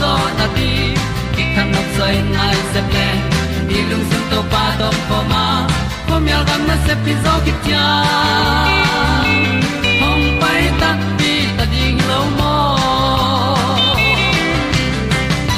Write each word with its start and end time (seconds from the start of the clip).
zo 0.00 0.12
na 0.38 0.46
ti 0.56 0.70
ki 1.34 1.44
kan 1.54 1.66
nok 1.74 1.88
sai 1.96 2.14
nai 2.36 2.56
se 2.72 2.80
ple 2.90 3.08
ni 3.68 3.78
lung 3.90 4.04
sun 4.10 4.24
to 4.30 4.40
pa 4.52 4.62
to 4.80 4.88
pa 5.08 5.18
ma. 5.32 5.44
Ko 6.08 6.14
mi 6.24 6.30
al 6.38 6.44
gam 6.48 6.62
na 6.68 6.76
se 6.86 6.94
pi 7.04 7.12
zo 7.24 7.34
ki 7.44 7.52
tia 7.64 7.86
hom 10.00 10.20
pai 10.40 10.62
ta 10.80 10.90
ti 11.18 11.32
ta 11.56 11.64
ding 11.72 11.98
lo 12.10 12.20
mo 12.38 12.54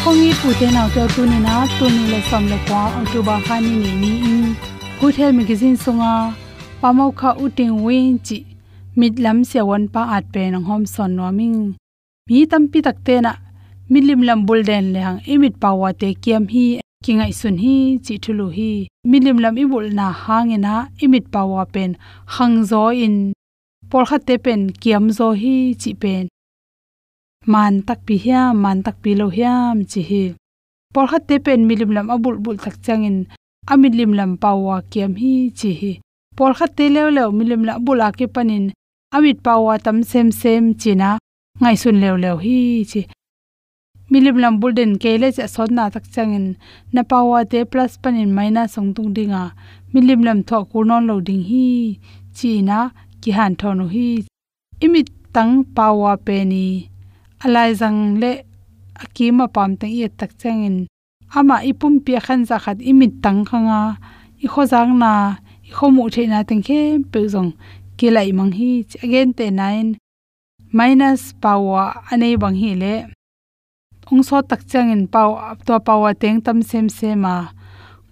kong 0.05 0.23
i 0.29 0.31
pu 0.41 0.49
te 0.61 0.69
na 0.77 0.83
to 0.95 1.03
tu 1.15 1.23
ni 1.33 1.39
na 1.47 1.55
tu 1.77 1.85
ni 1.95 2.03
le 2.13 2.19
som 2.31 2.45
le 2.53 2.59
kwa 2.67 2.83
october 3.01 3.39
ha 3.47 3.57
ni 3.65 3.73
ni 3.83 3.93
ni 4.03 4.13
in. 4.33 4.45
Good 5.01 5.15
health 5.21 5.37
magazine 5.41 5.77
songa 5.85 6.13
pamau 6.81 7.11
kha 7.21 7.31
uting 7.45 7.77
win 7.85 8.15
chi 8.27 8.39
mit 8.99 9.15
lam 9.25 9.39
se 9.51 9.61
won 9.69 9.85
pa 9.95 10.03
at 10.17 10.25
pe 10.35 10.43
nang 10.53 10.67
hom 10.69 10.83
son 10.95 11.11
no 11.19 11.27
ming 11.39 11.61
mi 12.27 12.47
tam 12.51 12.63
pi 12.73 12.79
tak 12.87 12.99
te 13.07 13.15
na 13.27 13.33
milim 13.93 14.21
lam 14.29 14.41
bul 14.47 14.61
den 14.69 14.85
le 14.95 15.01
hang 15.07 15.21
imit 15.33 15.55
pawa 15.63 15.89
te 16.01 16.09
kiam 16.23 16.45
hi, 16.53 16.67
kingai 17.05 17.33
sun 17.41 17.57
hi 17.65 17.77
chi 18.05 18.15
thulu 18.25 18.47
hi. 18.57 18.73
Milim 19.11 19.39
lam 19.45 19.55
ibul 19.63 19.87
na 19.99 20.07
hangena 20.25 20.75
imit 21.05 21.25
pawa 21.35 21.63
pen 21.75 21.91
hangzo 22.35 22.83
in. 23.05 23.17
Por 23.91 24.05
kha 24.09 24.19
te 24.27 24.35
pen, 24.45 24.61
kiam 24.83 25.05
zo 25.19 25.29
hi, 25.43 25.57
chi 25.81 25.91
pen. 26.03 26.25
Man 27.53 27.75
tak 27.87 28.01
pi 28.07 28.15
hya 28.25 28.41
man 28.63 28.79
tak 28.87 28.97
pi 29.03 29.11
lo 29.21 29.27
hiam, 29.37 29.77
chi 29.91 30.01
hi. 30.11 30.25
Por 30.95 31.07
kha 31.11 31.19
te 31.29 31.37
pen, 31.45 31.61
milim 31.69 31.91
lam 31.97 32.07
abul 32.15 32.37
bul 32.45 32.59
tak 32.65 32.77
changin 32.85 33.19
amilim 33.73 34.13
lam 34.19 34.33
pawa 34.43 34.77
kiam 34.91 35.13
hi, 35.21 35.35
chi 35.59 35.71
hi. 35.81 35.93
Por 36.37 36.53
kha 36.59 36.67
te 36.77 36.85
lew 36.95 37.09
lew 37.17 37.31
milim 37.39 37.63
la 37.69 37.75
bula 37.85 38.09
ke 38.19 38.27
panin. 38.35 38.65
Amit 39.17 39.39
pawa 39.47 39.73
tam 39.85 39.99
sem 40.11 40.29
sem 40.41 40.65
china 40.81 41.11
ngai 41.61 41.77
sun 41.83 41.97
lew 42.03 42.17
lew 42.25 42.37
hi, 42.45 42.59
chi 42.91 43.01
milim 44.11 44.37
lam 44.43 44.55
bulden 44.61 44.93
kele 45.03 45.29
cha 45.37 45.47
sodna 45.55 45.85
tak 45.95 46.05
changin 46.15 46.47
na 46.95 47.03
pawa 47.11 47.39
te 47.51 47.59
plus 47.71 47.93
panin 48.03 48.31
minus 48.39 48.73
song 48.75 48.91
tung 48.97 49.11
dinga. 49.17 49.45
Milim 49.93 50.21
lam 50.27 50.39
tho 50.49 50.59
kurnon 50.71 51.03
lo 51.09 51.17
ding 51.29 51.45
hi. 51.51 51.67
China 52.37 52.79
ki 53.21 53.31
han 53.37 53.53
thonu 53.61 53.87
hi. 53.95 54.09
Imi 54.85 55.01
tang 55.35 55.53
pawa 55.77 56.13
pe 56.27 56.37
ni 56.51 56.67
alai 57.45 57.71
jang 57.81 58.01
le 58.21 58.33
akima 59.03 59.47
pam 59.55 59.71
te 59.81 59.87
ye 59.99 60.07
tak 60.19 60.33
changin 60.41 60.77
ama 61.39 61.57
ipum 61.71 61.95
pi 62.05 62.13
khan 62.27 62.41
za 62.49 62.57
khat 62.65 62.79
imi 62.91 63.07
tang 63.25 63.41
khanga. 63.49 63.83
I 64.45 64.47
khojang 64.53 64.93
na. 65.03 65.13
I 65.69 65.71
trên 66.15 66.31
na 66.31 66.43
teng 66.49 66.63
khe 66.63 66.81
pe 67.13 67.21
jong 67.33 67.53
ke 67.99 68.09
lai 68.17 68.33
mang 68.33 68.53
hi. 68.59 68.71
Again 69.03 69.33
te 69.39 69.51
nine. 69.51 69.91
Minus 70.73 71.23
power 71.43 71.85
anei 72.11 72.35
bang 72.43 72.57
hi 72.63 72.73
le 72.83 72.95
ong 74.11 74.25
so 74.29 74.41
tak 74.51 74.65
chang 74.71 74.89
in 74.95 75.05
pau 75.15 75.31
to 75.67 75.75
power 75.87 76.13
teng 76.23 76.41
tam 76.41 76.59
sem 76.71 76.87
sema 76.99 77.35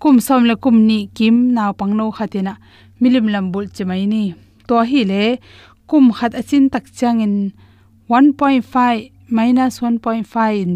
kum 0.00 0.16
som 0.26 0.44
le 0.48 0.54
kum 0.64 0.76
ni 0.88 0.98
kim 1.16 1.36
naw 1.56 1.70
pang 1.78 1.92
no 1.98 2.04
khatina. 2.16 2.54
Milim 3.00 3.26
lam 3.32 3.46
bul 3.52 3.66
chemai 3.74 4.04
ni. 4.12 4.22
To 4.68 4.74
hi 4.90 5.00
le 5.10 5.22
kum 5.88 6.04
khat 6.16 6.32
achin 6.40 6.64
tak 6.74 6.84
chang 6.98 7.18
in 7.26 7.34
1.5 8.08 9.10
minus 9.36 9.74
1.5 9.80 10.62
in 10.62 10.72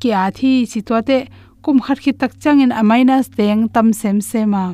kya 0.00 0.22
thi 0.36 0.52
chi 0.70 0.80
to 0.88 0.96
te 1.08 1.18
kum 1.64 1.76
khat 1.84 1.98
khi 2.02 2.12
tak 2.20 2.32
chang 2.42 2.58
in 2.64 2.72
a 2.80 2.82
minus 2.90 3.26
teng 3.36 3.60
tam 3.74 3.88
sem 4.00 4.18
sema 4.30 4.64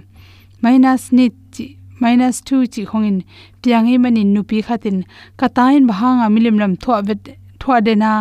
minus 0.62 1.02
ni 1.16 1.26
chi, 1.54 1.64
minus 2.00 2.36
2 2.46 2.66
chi 2.72 2.82
khongin. 2.90 3.18
Piangi 3.62 3.94
manin 4.02 4.30
nupi 4.34 4.58
khatin. 4.66 4.98
Katain 5.38 5.82
bahanga 5.88 6.26
milim 6.34 6.56
lam 6.62 6.72
thwa 6.82 7.02
vet 7.06 7.22
thwa 7.60 7.76
dena 7.86 8.12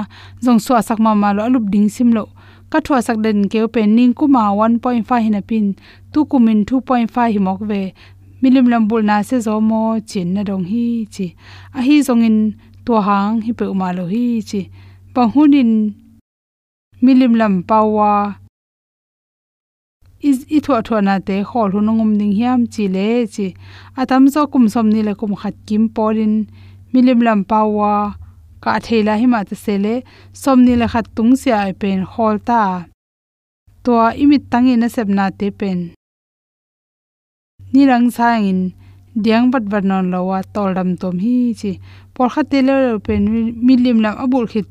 jong 0.43 0.59
so 0.65 0.73
sak 0.87 0.99
ma 1.05 1.11
ma 1.21 1.29
lo 1.35 1.41
alup 1.47 1.65
ding 1.73 1.89
sim 1.95 2.09
lo. 2.17 2.23
Ka 2.71 2.79
thwa 2.85 2.99
sak 3.07 3.17
den 3.25 3.39
ke 3.51 3.59
pen 3.73 3.95
ning 3.97 4.13
kuma 4.19 4.43
1.5 4.51 5.23
hina 5.25 5.41
pin, 5.49 5.65
tu 6.11 6.19
kumin 6.29 6.59
2.5 6.67 7.15
hi 7.33 7.39
mok 7.47 7.61
ve. 7.69 7.81
Milim 8.41 8.65
lam 8.71 8.83
bul 8.89 9.01
na 9.09 9.15
se 9.27 9.37
zo 9.45 9.55
mo, 9.69 9.81
chin 10.09 10.27
na 10.35 10.41
dong 10.49 10.65
hi 10.71 11.07
chi. 11.13 11.27
A 11.77 11.79
hi 11.87 11.95
zong 12.07 12.23
in 12.27 12.37
to 12.85 12.93
hang 13.07 13.41
hi 13.45 13.51
pe 13.59 13.65
ma 13.81 13.87
lo 13.97 14.05
hi 14.13 14.25
chi. 14.49 14.61
Pa 15.13 15.23
hunin 15.33 15.71
milim 17.03 17.33
lam 17.39 17.53
pawa 17.69 18.13
is, 20.27 20.39
i 20.55 20.59
thwa 20.65 20.77
thwa 20.85 20.99
na 21.07 21.15
te 21.27 21.35
hol 21.49 21.69
hu 21.73 21.79
nongum 21.87 22.11
ding 22.19 22.35
hiam 22.39 22.59
chi 22.73 22.85
le 22.95 23.09
chi. 23.33 23.47
Atam 24.01 24.23
zo 24.33 24.41
kum 24.51 24.65
som 24.73 24.87
ni 24.93 25.01
le 25.07 25.13
kum 25.19 25.33
khat 25.41 25.55
kim 25.67 25.83
porin 25.95 26.33
milim 26.93 27.19
lam 27.27 27.39
pawa 27.51 27.93
ka 28.63 28.71
thela 28.85 29.13
hi 29.21 29.27
ma 29.33 29.39
ta 29.49 29.55
sele, 29.65 29.95
somni 30.41 30.73
la 30.77 30.87
khat 30.93 31.05
tung 31.15 31.33
sia 31.41 31.57
ai 31.65 31.73
pen 31.81 31.99
hol 32.13 32.37
ta 32.49 32.61
to 33.87 33.95
imit 34.23 34.43
tangi 34.51 34.75
na 34.75 34.87
sep 34.95 35.07
na 35.17 35.25
te 35.39 35.47
pen. 35.59 35.79
Ni 37.71 37.81
rang 37.89 38.07
sang 38.15 38.43
in 38.51 38.61
diang 39.23 39.47
bat 39.51 39.63
bat 39.71 39.83
non 39.89 40.11
lawa 40.13 40.39
tol 40.53 40.71
dam 40.77 40.89
tom 41.01 41.15
hi 41.23 41.35
chi. 41.59 41.71
Por 42.13 42.27
kha 42.33 42.41
te 42.51 42.59
le 42.67 42.75
pen 43.05 43.23
milim 43.65 43.97
lam 44.03 44.15
abul 44.23 44.45
khit. 44.51 44.67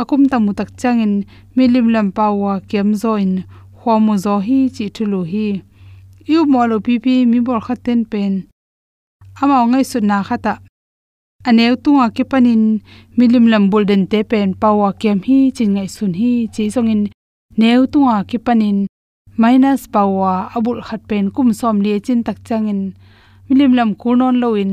Akum 0.00 0.22
tamu 0.30 0.52
tak 0.58 0.70
changin, 0.80 1.14
milim 1.56 1.86
lam 1.94 2.08
pawa 2.16 2.52
kem 2.70 2.88
zo 3.02 3.12
in 3.24 3.34
khwamu 3.78 4.14
zo 4.24 4.34
hi 4.46 4.58
chi 4.74 4.84
thulu 4.94 5.20
hi. 5.32 5.48
Yu 6.30 6.40
molo 6.52 6.76
pi 6.86 6.94
pi 7.04 7.14
mi 7.30 7.38
bor 7.46 7.60
khaten 7.66 8.00
pen. 8.12 8.32
Ama 9.42 9.56
ngai 9.70 9.84
su 9.90 9.98
na 10.08 10.16
khata 10.28 10.54
aneu 11.48 11.74
tunga 11.82 12.06
ke 12.16 12.24
panin, 12.30 12.62
milim 13.18 13.46
lam 13.52 13.64
bulden 13.70 14.02
te 14.10 14.20
pen 14.30 14.54
pawa 14.62 14.88
kem 15.00 15.18
hi, 15.26 15.38
chin 15.56 15.70
ngai 15.74 15.88
sun 15.96 16.12
hi, 16.20 16.32
chi 16.54 16.64
songin 16.74 17.02
neu 17.60 17.82
tunga 17.92 18.16
ke 18.30 18.38
panin, 18.46 18.78
minus 19.40 19.82
pawa 19.94 20.32
abul 20.56 20.80
khat 20.86 21.02
pen 21.08 21.30
kum 21.34 21.48
som 21.60 21.76
le 21.84 21.92
chin 22.06 22.20
tak 22.26 22.38
changin. 22.46 22.82
Milim 23.48 23.72
lam 23.78 23.90
kurnon 24.00 24.36
loin 24.42 24.72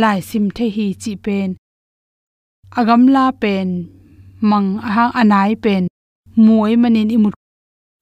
lai 0.00 0.20
sim 0.28 0.46
the 0.56 0.66
hi 0.76 0.86
chi 1.02 1.12
pen. 1.24 1.56
Agam 2.78 3.02
la 3.14 3.24
pen, 3.42 3.68
mang 4.40 4.68
ha 4.94 5.04
anai 5.20 5.52
pen 5.64 5.84
muai 6.36 6.74
manin 6.82 7.10
imut. 7.16 7.34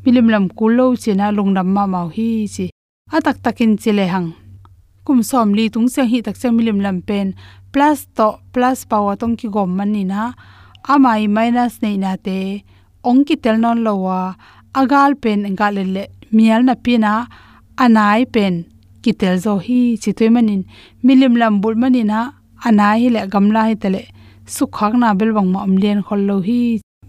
Milim 0.05 0.27
lam 0.35 0.47
kulo 0.59 0.87
chena 1.03 1.27
lungdam 1.37 1.69
ma 1.77 1.85
mau 1.93 2.09
hi 2.17 2.29
chi 2.55 2.67
atak 3.17 3.37
takin 3.45 3.73
chile 3.83 4.07
hang 4.13 4.29
kum 5.07 5.19
som 5.31 5.49
li 5.57 5.65
tung 5.75 5.89
se 5.95 6.03
hi 6.11 6.19
tak 6.27 6.37
che 6.41 6.49
milim 6.57 6.79
lam 6.85 6.99
pen, 7.09 7.27
plus 7.73 7.99
to, 8.17 8.29
plus 8.55 8.79
power 8.91 9.15
tong 9.21 9.37
ki 9.41 9.49
gom 9.55 9.71
mani 9.79 10.03
na. 10.13 10.23
Amai 10.93 11.23
minus 11.37 11.75
nei 11.83 11.97
na 12.03 12.13
te, 12.27 12.39
ong 13.09 13.21
ki 13.27 13.37
tel 13.43 13.57
non 13.65 13.79
lowa 13.87 14.21
agal 14.81 15.13
pen 15.23 15.41
engal 15.49 15.77
le 15.95 16.05
mial 16.37 16.63
na 16.69 16.75
pina 16.85 17.13
anai 17.85 18.23
pen 18.35 18.55
ki 19.03 19.13
tel 19.21 19.37
zo 19.45 19.55
hi 19.67 19.81
chi 20.03 20.11
toy 20.19 20.31
manin 20.35 20.63
milim 21.07 21.35
lam 21.41 21.55
bul 21.63 21.77
mani 21.83 22.03
na, 22.11 22.21
anai 22.67 22.97
hi 23.03 23.09
le 23.15 23.21
gamla 23.33 23.63
hi 23.69 23.75
tele 23.83 24.03
sukhak 24.57 24.93
na 25.01 25.09
bel 25.19 25.31
wang 25.37 25.49
ma 25.55 25.61
amlen 25.67 25.99
khol 26.07 26.21
lo 26.29 26.37
hi. 26.49 26.63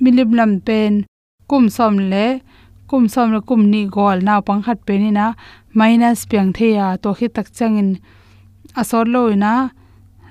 Milim 0.03 0.29
lam 0.37 0.51
pen, 0.67 0.93
kum 1.49 1.63
som 1.75 1.93
le, 2.11 2.25
kum 2.89 3.03
som 3.13 3.27
le 3.33 3.39
kum 3.49 3.61
ni 3.71 3.81
gol 3.95 4.17
na 4.27 4.33
pang 4.47 4.61
khat 4.65 4.79
pe 4.87 4.93
ni 5.01 5.09
na 5.19 5.25
minus 5.77 6.25
piang 6.29 6.49
the 6.57 6.67
ya, 6.77 6.87
to 6.97 7.09
khi 7.17 7.27
tak 7.35 7.47
changin 7.57 7.89
asor 8.81 9.05
lo 9.13 9.21
na 9.43 9.53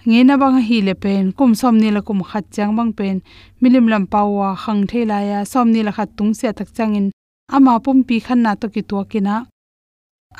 nge 0.08 0.20
na 0.26 0.34
bang 0.43 0.58
hi 0.69 0.78
le 0.87 0.94
pen, 1.02 1.25
kum 1.38 1.54
som 1.60 1.75
ni 1.82 1.88
la 1.96 2.00
kum 2.08 2.20
khat 2.28 2.44
chang 2.54 2.72
bang 2.76 2.93
pen. 2.98 3.16
Milim 3.62 3.87
lam 3.93 4.04
pawa 4.12 4.48
khang 4.62 4.82
the 4.90 5.00
la 5.10 5.19
ya, 5.31 5.38
som 5.52 5.66
ni 5.75 5.81
la 5.87 5.93
khat 5.96 6.10
tung 6.16 6.32
se 6.38 6.50
tak 6.58 6.69
changin 6.76 7.06
ama 7.54 7.72
pum 7.84 7.98
pi 8.08 8.16
khan 8.26 8.40
na 8.44 8.52
to 8.60 8.66
ki 8.75 8.82
to 8.90 8.98
kina 9.10 9.37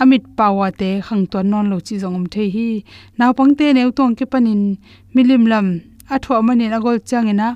amit 0.01 0.25
pawa 0.39 0.67
te, 0.81 0.91
khang 1.07 1.25
to 1.31 1.39
non 1.51 1.67
lo 1.71 1.79
chi 1.87 1.95
zongum 2.03 2.27
the 2.33 2.45
hi. 2.55 2.69
Naw 3.19 3.31
pang 3.39 3.53
te 3.59 3.67
neu 3.77 3.91
tong 3.99 4.15
ke 4.19 4.25
panin. 4.33 4.63
Milim 5.15 5.43
lam 5.53 5.67
athwa 6.15 6.37
manin 6.47 6.75
agol 6.77 6.99
changina 7.09 7.49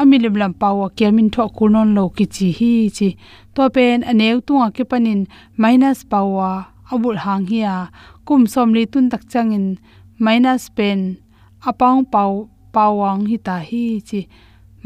amilim 0.00 0.34
lam 0.40 0.52
pawa 0.60 0.86
kemin 0.98 1.28
tho 1.34 1.44
kunon 1.56 1.88
lo 1.96 2.04
ki 2.16 2.26
chi 2.34 2.48
hi 2.58 2.72
chi. 2.96 3.08
To 3.54 3.62
pen 3.74 3.98
aneu 4.10 4.36
tunga 4.46 4.68
ke 4.76 4.84
panin 4.90 5.20
minus 5.62 6.00
pawa 6.12 6.50
abul 6.92 7.18
hang 7.24 7.44
hiya 7.50 7.74
kum 8.26 8.42
som 8.52 8.68
li 8.76 8.84
tun 8.92 9.06
tak 9.12 9.22
changin 9.32 9.66
minus 10.24 10.64
pen 10.76 11.00
apang 11.68 12.00
pau 12.12 12.32
pawang 12.74 13.20
hi 13.30 13.36
ta 13.46 13.56
hi 13.68 13.84
chi. 14.08 14.20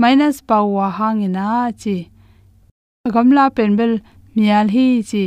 Minus 0.00 0.36
pawa 0.48 0.86
hangina 0.98 1.48
chi. 1.82 1.96
Gamla 3.14 3.44
pen 3.56 3.70
bel 3.78 3.92
mial 4.34 4.66
hi 4.74 4.86
chi 5.10 5.24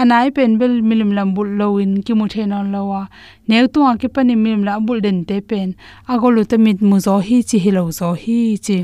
anai 0.00 0.28
pen 0.36 0.58
bel 0.60 0.74
milim 0.88 1.10
lam 1.16 1.28
bul 1.36 1.48
loin 1.60 1.92
ki 2.06 2.12
mu 2.18 2.26
the 2.28 2.42
non 2.46 2.66
lowa. 2.74 3.08
Ne 3.48 3.66
tu 3.66 3.80
a 3.90 3.96
ki 4.00 4.08
pani 4.14 4.34
milim 4.36 4.62
la 4.68 4.78
bul 4.86 5.00
den 5.00 5.24
te 5.24 5.40
pen. 5.40 5.74
Agolu 6.08 6.42
ta 6.50 6.56
mit 6.64 6.78
mu 6.88 6.96
zo 7.06 7.18
hi 7.26 7.42
chi, 7.48 7.58
hi 7.64 7.70
lo 7.76 7.90
zo 7.90 8.08
hi 8.22 8.56
chi. 8.66 8.78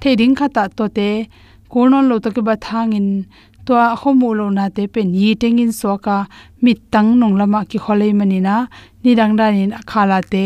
The 0.00 0.16
ding 0.16 0.34
khata 0.34 0.68
to 0.76 0.88
te. 0.88 1.28
Ko 1.70 1.88
non 1.88 2.08
lo 2.10 2.18
to 2.18 2.28
ki 2.30 2.42
ba 2.48 2.54
thang 2.56 2.92
in 2.92 3.08
to 3.66 3.72
a 3.74 3.96
khomu 4.00 4.28
lo 4.38 4.46
na 4.50 4.68
te 4.76 4.86
pen. 4.86 5.08
Yi 5.20 5.34
teng 5.40 5.58
in 5.64 5.72
so 5.72 5.96
ka 5.98 6.16
mit 6.62 6.78
tang 6.92 7.18
nong 7.20 7.36
lama 7.40 7.64
ki 7.70 7.78
khole 7.84 8.08
mani 8.18 8.40
na. 8.40 8.66
Ni 9.02 9.14
dang 9.14 9.36
dan 9.36 9.54
in 9.54 9.72
akhala 9.80 10.20
te. 10.32 10.44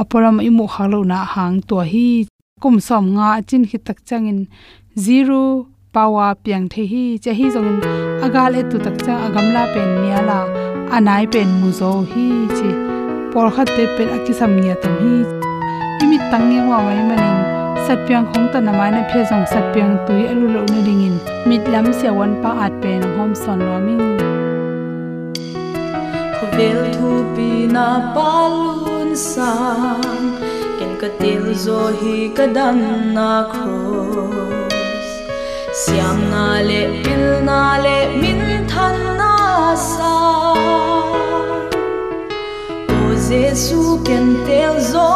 Aporam 0.00 0.38
imu 0.48 0.66
khalo 0.74 1.00
na 1.10 1.18
hang 1.32 1.60
to 1.68 1.76
hi. 1.92 2.26
Kum 2.62 2.76
som 2.80 3.04
nga 3.16 3.28
chin 3.48 3.64
hi 3.70 3.78
tak 3.86 3.98
changin. 4.08 4.46
Zero 5.06 5.66
power 5.94 6.34
piang 6.42 6.66
the 6.72 6.82
hi. 6.92 7.04
Che 7.22 7.32
hi 7.38 7.46
zong 7.54 8.15
agal 8.26 8.58
e 8.58 8.62
tu 8.70 8.76
tak 8.86 8.96
cha 9.04 9.14
agamla 9.26 9.62
pen 9.72 9.90
miala, 10.02 10.40
anai 10.96 11.24
pen 11.32 11.48
muzo 11.60 11.90
hi 12.10 12.26
chi 12.56 12.70
por 13.32 13.46
khat 13.54 13.68
te 13.76 13.84
pen 13.96 14.08
akisam 14.16 14.52
nia 14.60 14.74
tam 14.82 14.94
hi 15.02 15.14
imi 16.02 16.18
tangi 16.30 16.58
wa 16.68 16.78
wai 16.86 17.00
manin, 17.08 17.38
satpiang 17.86 18.26
khong 18.30 18.46
ta 18.52 18.58
namai 18.66 18.90
na 18.96 19.02
phe 19.10 19.20
jong 19.30 19.46
satpiang 19.52 19.94
tui 20.06 20.22
alu 20.32 20.46
lo 20.54 20.62
na 20.72 20.80
dingin. 20.86 21.16
Mitlam 21.48 21.86
se 21.98 22.08
wan 22.18 22.32
pa 22.42 22.50
at 22.66 22.74
pen 22.82 23.02
hom 23.16 23.32
son 23.42 23.58
lo 23.68 23.76
mi 23.86 23.96
khovel 26.36 26.80
thu 26.94 27.10
pi 27.34 27.50
na 27.74 27.86
palun 28.14 29.10
sang, 29.30 30.26
ken 30.78 30.92
ka 31.00 31.08
til 31.20 31.44
zo 31.64 31.82
hi 32.00 32.16
ka 32.36 32.46
dan 32.56 32.80
na 33.16 33.30
cross 33.52 34.75
siam 35.82 36.18
na 36.32 36.44
le 36.68 36.80
pil 37.02 37.24
na 37.48 37.62
le 37.84 37.96
min 38.20 38.40
than 38.70 38.96
na 39.20 39.34
sa 39.88 40.14
o 43.00 43.10
jesu, 43.28 43.80
ken 44.06 44.26
tel 44.46 44.74
zo 44.92 45.10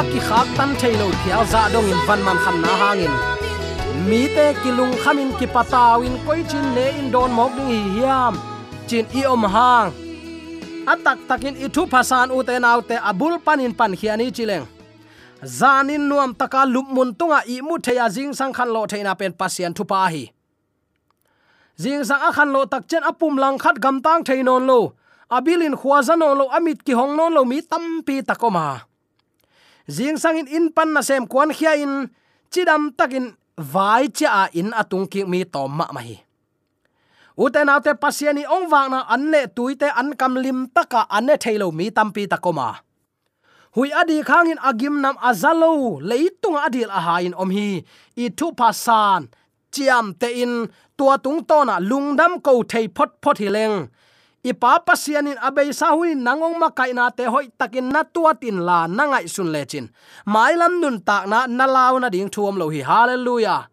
aki 0.00 0.20
khak 0.28 0.48
tan 0.56 0.70
thailo 0.80 1.08
thial 1.20 1.44
za 1.52 1.62
dong 1.72 1.88
in 1.92 2.00
van 2.06 2.20
man 2.26 2.38
khan 2.44 2.56
na 2.64 2.72
hangin 2.82 3.14
mi 4.08 4.28
te 4.34 4.46
kilung 4.62 4.94
khamin 5.02 5.30
ki 5.38 5.46
patawin 5.54 6.14
koi 6.26 6.40
chin 6.50 6.66
le 6.76 6.86
in 7.00 7.10
don 7.10 7.30
mok 7.38 7.50
ding 7.56 7.70
hi 7.72 7.80
hiam. 7.96 8.34
Chin 8.88 9.06
i 9.18 9.24
om 9.26 9.44
hang. 9.54 9.90
Atak 10.86 11.18
takin 11.28 11.56
i 11.64 11.66
thu 11.74 11.82
phasan 11.92 12.30
u 12.30 12.42
te 12.48 12.58
nau 12.58 12.80
te 12.88 12.96
abul 13.10 13.34
panin 13.46 13.72
pan 13.78 13.92
khiani 13.98 14.30
chileng 14.36 14.66
zanin 15.42 16.00
dạ 16.00 16.08
nuam 16.08 16.34
taka 16.34 16.66
mun 16.66 17.14
tunga 17.14 17.40
i 17.46 17.60
mu 17.60 17.78
theya 17.78 18.08
jing 18.08 18.32
sang 18.34 18.52
khan 18.52 18.68
lo 18.68 18.86
theina 18.86 19.14
pen 19.14 19.32
pasien 19.32 19.72
thu 19.74 19.84
pa 19.84 20.08
hi. 20.08 20.24
Jing 21.82 22.04
sang 22.04 22.20
a 22.20 22.32
khan 22.32 22.52
lo 22.52 22.64
tak 22.64 22.88
chen 22.88 23.02
apum 23.02 23.38
lang 23.38 23.58
khat 23.58 23.76
gam 23.80 24.00
tang 24.02 24.24
theinon 24.24 24.66
lo. 24.66 24.92
Abilin 25.30 25.74
khuazanon 25.80 26.38
lo 26.38 26.46
amit 26.56 26.84
ki 26.86 26.92
hong 26.92 27.16
non 27.16 27.34
lo 27.34 27.44
mi 27.44 27.60
tampi 27.60 28.22
takoma 28.22 28.80
jing 29.86 30.18
sang 30.18 30.42
in 30.46 30.66
pan 30.74 30.90
na 30.94 31.00
sem 31.00 31.26
kwan 31.26 31.50
khia 31.54 31.72
in, 31.78 32.10
chidam 32.50 32.90
takin 32.98 33.34
vai 33.56 34.08
cha 34.08 34.48
in 34.52 34.70
atung 34.74 35.06
ki 35.10 35.24
mi 35.24 35.44
tom 35.44 35.70
ma 35.78 35.86
mai 35.96 36.22
uten 37.38 37.68
ate 37.74 37.92
pasiani 38.02 38.42
ong 38.54 38.66
wang 38.72 38.88
na 38.92 39.00
an 39.14 39.22
le 39.32 39.40
tuite 39.56 39.88
an 40.00 40.08
kam 40.20 40.34
lim 40.44 40.58
taka 40.74 41.00
an 41.16 41.24
ne 41.26 41.34
thailo 41.42 41.68
mi 41.78 41.86
tampi 41.96 42.22
takoma 42.32 42.68
hui 43.74 43.88
adi 44.00 44.18
khang 44.28 44.50
in 44.52 44.60
agim 44.68 44.96
nam 45.04 45.16
azalo 45.28 45.72
leitung 46.10 46.58
adil 46.66 46.90
a 46.98 47.00
hain 47.06 47.32
om 47.42 47.50
hi, 47.56 47.68
i 48.22 48.24
thu 48.38 48.46
pasan 48.58 49.20
chiam 49.72 50.06
te 50.20 50.28
in, 50.42 50.54
tua 50.96 51.14
tung 51.24 51.40
tona 51.48 51.76
lungdam 51.90 52.32
ko 52.46 52.52
thei 52.70 52.86
phot 52.96 53.10
phot 53.22 53.36
hileng 53.42 53.76
ipa 54.44 54.80
pasianin 54.84 55.38
abei 55.40 55.72
sahui 55.72 56.14
nangong 56.14 56.58
ma 56.58 56.70
te 57.10 57.24
hoi 57.24 57.48
takin 57.58 57.88
na 57.88 58.04
la 58.60 58.86
nangai 58.86 59.28
sun 59.28 59.52
lechin. 59.52 59.88
Mailam 60.26 60.80
nun 60.80 61.00
tak 61.00 61.26
na 61.26 61.46
nalaw 61.46 62.00
na 62.00 62.08
ding 62.08 62.28
thuam 62.28 62.58
lo 62.58 62.68
hi. 62.68 62.80
Hallelujah. 62.80 63.68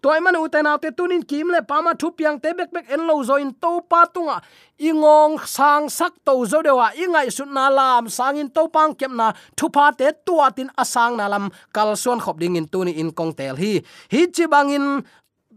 Toy 0.00 0.20
man 0.20 0.36
uten 0.36 0.66
autte 0.66 0.94
tunin 0.94 1.26
kim 1.26 1.50
le 1.50 1.60
pama 1.62 1.94
thu 1.94 2.10
piang 2.14 2.38
te 2.38 2.54
bek 2.54 2.70
bek 2.70 2.86
en 2.94 3.02
lo 3.06 3.22
zo 3.22 3.34
in 3.34 3.50
to 3.54 3.80
pa 3.90 4.06
tunga. 4.06 4.40
Ingong 4.78 5.42
sang 5.42 5.90
sak 5.90 6.12
to 6.24 6.46
zo 6.46 6.62
dewa. 6.62 6.94
Ingai 6.94 7.32
sun 7.32 7.50
na 7.52 7.68
lam 7.68 8.08
sang 8.08 8.36
in 8.38 8.48
to 8.50 8.68
pang 8.68 8.94
kem 8.94 9.16
na 9.16 9.32
thu 9.56 9.68
pa 9.68 9.90
te 9.90 10.12
tuatin 10.26 10.70
asang 10.78 11.16
na 11.16 11.26
lam. 11.26 11.50
Kal 11.74 11.96
suan 11.96 12.20
khop 12.20 12.38
ding 12.38 12.54
in 12.54 12.68
tuni 12.68 12.94
in 12.94 13.10
kong 13.10 13.34
tel 13.34 13.56
hi. 13.56 13.82
Hi 14.12 14.26
chi 14.30 14.46
bangin 14.46 15.02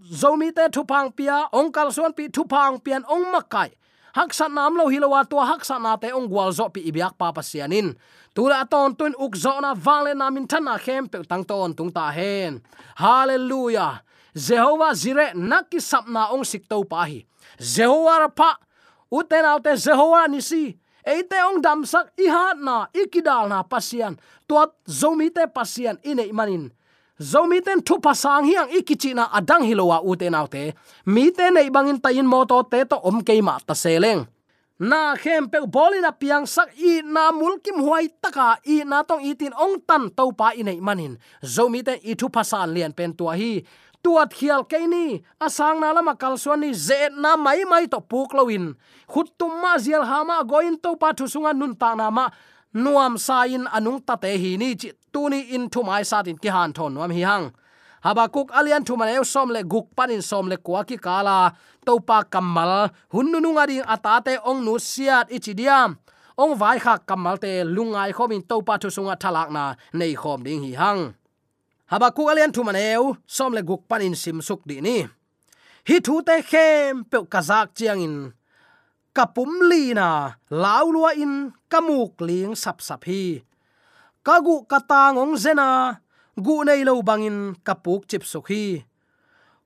zomi 0.09 0.49
te 0.55 0.73
thu 0.73 0.85
pang 0.89 1.11
pia. 1.11 1.45
Ong 1.53 1.69
kal 1.71 1.93
suan 1.93 2.13
pi 2.13 2.25
thu 2.33 2.43
pang 2.49 2.79
pian 2.81 3.05
ong 3.05 3.29
makai. 3.29 3.69
Hak 4.13 4.33
sat 4.33 4.51
nam 4.51 4.75
lo 4.75 4.87
hilowa 4.87 5.23
to 5.29 5.37
hak 5.39 5.65
sat 5.65 5.81
na 5.81 5.97
te 5.97 6.11
ong 6.11 6.27
zo 6.51 6.69
pi 6.69 6.81
ibyak 6.89 7.17
pa 7.17 7.31
pasianin 7.31 7.95
tula 8.35 8.65
ton 8.65 8.95
tun 8.95 9.13
uk 9.15 9.33
zo 9.35 9.59
na 9.61 9.71
wale 9.73 10.13
na 10.13 10.29
min 10.29 10.47
thana 10.47 10.77
khem 10.77 11.07
pe 11.07 11.23
tang 11.23 11.43
ton 11.43 11.73
tung 11.73 11.91
ta 11.91 12.11
hen 12.11 12.61
hallelujah 12.95 14.03
jehovah 14.35 14.93
zire 14.95 15.31
nakki 15.35 15.79
sapna 15.79 16.31
ong 16.35 16.43
sik 16.43 16.67
to 16.67 16.83
pa 16.83 17.07
hi 17.09 17.23
jehovah 17.59 18.27
pa 18.31 18.57
uten 19.11 19.45
autte 19.45 19.75
jehovah 19.75 20.27
nisi. 20.31 20.79
Eite 21.01 21.37
ong 21.49 21.59
dam 21.65 21.81
sak 21.81 22.13
i 22.21 22.29
hat 22.29 22.61
na 22.61 22.85
ikidal 22.93 23.49
na 23.49 23.65
pasian. 23.65 24.15
Tuat 24.45 24.71
zomi 24.85 25.33
te 25.33 25.43
pasian 25.49 25.97
ine 26.05 26.29
zomi 27.21 27.61
ten 27.61 27.79
thu 27.85 28.01
pasang 28.01 28.49
hiang 28.49 28.69
ikichi 28.73 29.13
na 29.13 29.29
adang 29.37 29.63
hilowa 29.69 30.01
ute 30.01 30.27
naute 30.33 30.73
mi 31.05 31.29
te 31.37 31.45
nei 31.53 31.69
bangin 31.69 32.01
tayin 32.01 32.25
moto 32.25 32.57
te 32.71 32.79
to 32.89 32.97
om 33.09 33.21
keima 33.27 33.55
ta 33.67 33.73
seleng 33.73 34.25
na 34.81 35.13
khem 35.13 35.45
pe 35.45 35.59
bolina 35.69 36.09
piang 36.09 36.49
sak 36.49 36.73
i 36.81 37.05
na 37.05 37.29
mulkim 37.29 37.77
huai 37.85 38.09
taka 38.17 38.57
i 38.65 38.81
na 38.81 39.05
tong 39.05 39.21
itin 39.21 39.53
ong 39.53 39.77
tan 39.85 40.09
to 40.09 40.33
pa 40.33 40.57
i 40.57 40.65
nei 40.65 40.81
manin. 40.81 41.21
Zomi 41.45 41.85
te 41.85 42.01
i 42.01 42.17
thu 42.17 42.33
pasan 42.33 42.73
lian 42.73 42.89
pen 42.97 43.13
tua 43.13 43.37
hi. 43.37 43.61
Tuat 44.01 44.33
khial 44.33 44.65
ke 44.65 44.81
ni 44.89 45.21
asang 45.37 45.77
na 45.77 45.93
lama 45.93 46.17
kal 46.17 46.33
suani 46.33 46.73
ze 46.73 47.13
na 47.13 47.37
mai 47.37 47.61
mai 47.69 47.85
to 47.85 48.01
puk 48.01 48.33
loin 48.33 48.73
khut 49.05 49.29
tum 49.37 49.53
ma 49.61 49.77
zial 49.77 50.01
hama 50.01 50.41
goin 50.49 50.73
to 50.81 50.97
pa 50.97 51.13
thu 51.13 51.29
sunga 51.29 51.53
nun 51.53 51.77
ta 51.77 51.93
na 51.93 52.09
ma 52.09 52.25
nuam 52.73 53.17
sa 53.17 53.43
in 53.43 53.67
anung 53.67 53.99
ta 54.07 54.15
te 54.15 54.31
hi 54.41 54.57
ni 54.57 54.75
chi 54.75 54.89
tuni 55.13 55.39
in 55.55 55.69
thu 55.69 55.83
mai 55.83 56.03
sa 56.03 56.23
tin 56.23 56.37
ki 56.37 56.49
han 56.55 56.71
thon 56.73 56.93
nuam 56.93 57.11
hi 57.11 57.23
hang. 57.29 57.45
Habakuk 58.05 58.49
alian 58.57 58.83
thu 58.87 58.95
mane 58.97 59.13
som 59.33 59.49
le 59.55 59.61
guk 59.63 59.87
panin 59.95 60.21
som 60.21 60.47
le 60.51 60.57
kwa 60.57 60.81
ki 60.89 60.97
kala 60.97 61.37
to 61.85 61.93
pa 62.07 62.17
kamal 62.33 62.89
hunnu 63.13 63.37
nu 63.43 63.49
nga 63.53 63.65
ding 63.69 63.85
atate 63.93 64.33
ong 64.49 64.61
nu 64.65 64.73
siat 64.89 65.27
ichidiam 65.35 65.89
ong 66.41 66.53
vai 66.61 66.77
kha 66.83 66.93
kamal 67.09 67.37
te 67.43 67.51
lungai 67.75 68.11
khomin 68.17 68.41
to 68.49 68.55
pa 68.67 68.73
thu 68.81 68.89
sunga 68.95 69.15
thalak 69.21 69.49
na 69.55 69.63
nei 69.99 70.13
khom 70.21 70.39
ding 70.45 70.61
hi 70.65 70.71
hang. 70.81 71.01
Habakuk 71.91 72.31
alian 72.31 72.51
thu 72.55 72.61
mane 72.63 72.85
som 73.35 73.51
le 73.57 73.61
guk 73.69 73.81
panin 73.89 74.15
sim 74.15 74.37
suk 74.47 74.61
di 74.69 74.77
ni. 74.87 74.97
Hi 75.87 75.97
thu 76.05 76.15
te 76.27 76.35
khem 76.51 77.03
pe 77.11 77.17
kazak 77.33 77.67
chiang 77.77 78.01
in 78.05 78.15
kapum 79.11 79.67
li 79.69 79.91
na 79.91 80.39
laulua 80.47 81.11
in 81.15 81.51
kamuk 81.71 82.19
ling 82.23 82.55
sap 82.55 82.79
sap 82.79 83.03
hi. 83.07 83.43
Kagu 84.23 84.63
katangong 84.69 85.35
zena 85.35 85.99
gu 86.37 86.55
nei 86.63 86.81
lo 86.87 87.01
bangin 87.01 87.57
kapuk 87.65 88.07
chip 88.09 88.23
sukhi 88.23 88.85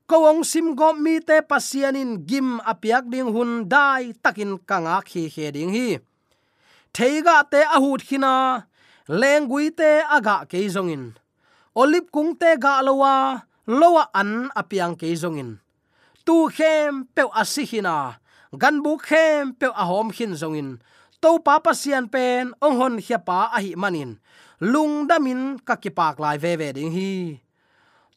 kawong 0.06 0.46
sim 0.46 0.78
gom 0.78 1.02
mi 1.02 1.18
te 1.18 1.42
pasianin 1.42 2.22
gim 2.28 2.62
apiak 2.62 3.10
ding 3.10 3.30
hun 3.34 3.66
dai 3.66 4.14
takin 4.22 4.54
kanga 4.68 5.02
khi 5.02 5.26
he 5.34 5.50
ding 5.50 5.74
hi. 5.76 5.98
Theiga 6.94 7.44
te 7.50 7.60
ahut 7.76 8.00
khina 8.00 8.66
lengui 9.20 9.70
te 9.70 10.02
aga 10.16 10.46
ke 10.50 10.58
zongin 10.74 11.14
olip 11.76 12.10
kung 12.10 12.32
te 12.40 12.56
ga 12.56 12.80
lowa 12.86 13.44
lowa 13.68 14.08
an 14.14 14.48
apiang 14.56 14.96
ke 14.96 15.12
zongin 15.12 15.60
tu 16.26 16.48
khem 16.56 17.04
pe 17.14 17.22
asihina 17.42 18.18
gan 18.54 18.82
bu 18.84 18.94
khem 19.06 19.54
pe 19.58 19.66
a 19.66 19.84
hom 19.90 20.10
khin 20.16 20.32
zongin 20.40 20.78
to 21.20 21.38
pa 21.42 21.58
pa 21.58 21.72
sian 21.74 22.06
pen, 22.06 22.54
ong 22.62 22.76
hon 22.78 22.94
hia 23.02 23.18
pa 23.18 23.50
a 23.56 23.58
hi 23.64 23.74
manin 23.74 24.20
lung 24.60 25.08
damin 25.08 25.58
ka 25.66 25.74
ki 25.82 25.90
pak 25.90 26.16
lai 26.22 26.36
ve 26.38 26.52
ve 26.60 26.68
ding 26.76 26.92
hi. 26.96 27.42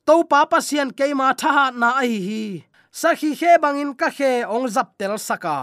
To 0.05 0.23
pa 0.29 0.45
pa 0.51 0.59
sian 0.61 0.89
ke 0.97 1.05
ma 1.19 1.33
tha 1.41 1.71
na 1.81 1.89
a 2.01 2.03
hi 2.05 2.19
hi. 2.27 2.43
Sa 2.91 3.13
khi 3.19 3.33
khe 3.39 3.51
bangin 3.63 3.91
ka 3.99 4.09
khe 4.17 4.45
ong 4.45 4.67
zap 4.75 4.97
tel 4.99 5.17
saka 5.17 5.57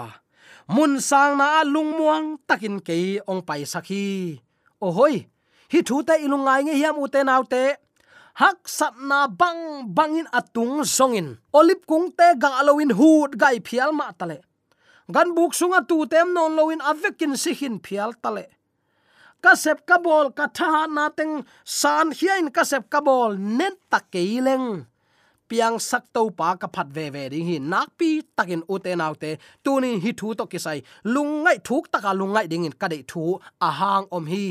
mun 0.74 0.98
sang 1.08 1.38
na 1.38 1.62
lung 1.62 1.94
muang 1.98 2.26
takin 2.48 2.82
ke 2.82 3.22
ong 3.30 3.42
pai 3.46 3.62
sakhi 3.62 4.38
o 4.82 4.90
hoi, 4.90 5.14
hi 5.72 5.80
thu 5.86 6.02
te 6.06 6.14
ilungai 6.24 6.66
nge 6.66 6.74
hiam 6.80 6.96
ute 7.04 7.20
nau 7.24 7.42
te. 7.52 7.64
Hak 8.36 8.68
sat 8.68 8.94
na 9.00 9.24
bang 9.40 9.88
bangin 9.96 10.28
atung 10.38 10.84
songin 10.84 11.40
olip 11.56 11.80
kung 11.88 12.12
te 12.18 12.36
ga 12.42 12.60
alowin 12.60 12.92
hut 12.98 13.32
gai 13.40 13.56
phial 13.64 13.96
ma 13.96 14.12
tale 14.12 14.44
gan 15.14 15.34
buk 15.34 15.54
sunga 15.54 15.80
tu 15.88 16.06
tem 16.06 16.32
non 16.34 16.56
loin 16.56 16.80
avekin 16.80 17.36
sihin 17.36 17.78
phial 17.84 18.12
tale. 18.22 18.46
Kasep 19.42 19.86
kabol 19.86 20.32
katha 20.38 20.86
na 20.88 21.08
teng 21.10 21.44
san 21.64 22.10
hiain 22.10 22.50
kasep 22.50 22.90
kabol 22.90 23.38
nen 23.38 23.74
takeileng 23.90 24.86
piang 25.48 25.78
sak 25.78 26.04
to 26.14 26.30
pa 26.38 26.56
ka 26.60 26.68
phat 26.74 26.88
ve 26.96 27.06
ve 27.14 27.28
ding 27.32 27.46
hi 27.46 27.56
nak 27.58 27.88
pi 27.98 28.22
takin 28.36 28.62
ute 28.74 28.92
naute 28.98 29.30
tuni 29.64 29.90
hi 30.04 30.10
thu 30.18 30.34
to 30.38 30.44
kisai 30.52 30.78
lungai 31.14 31.58
thuk 31.66 31.84
taka 31.92 32.10
lungai 32.20 32.46
ding 32.50 32.66
in 32.68 32.74
ka 32.80 32.86
dei 32.88 33.02
thu 33.10 33.38
a 33.66 33.70
hang 33.80 34.06
om 34.10 34.26
hi. 34.26 34.46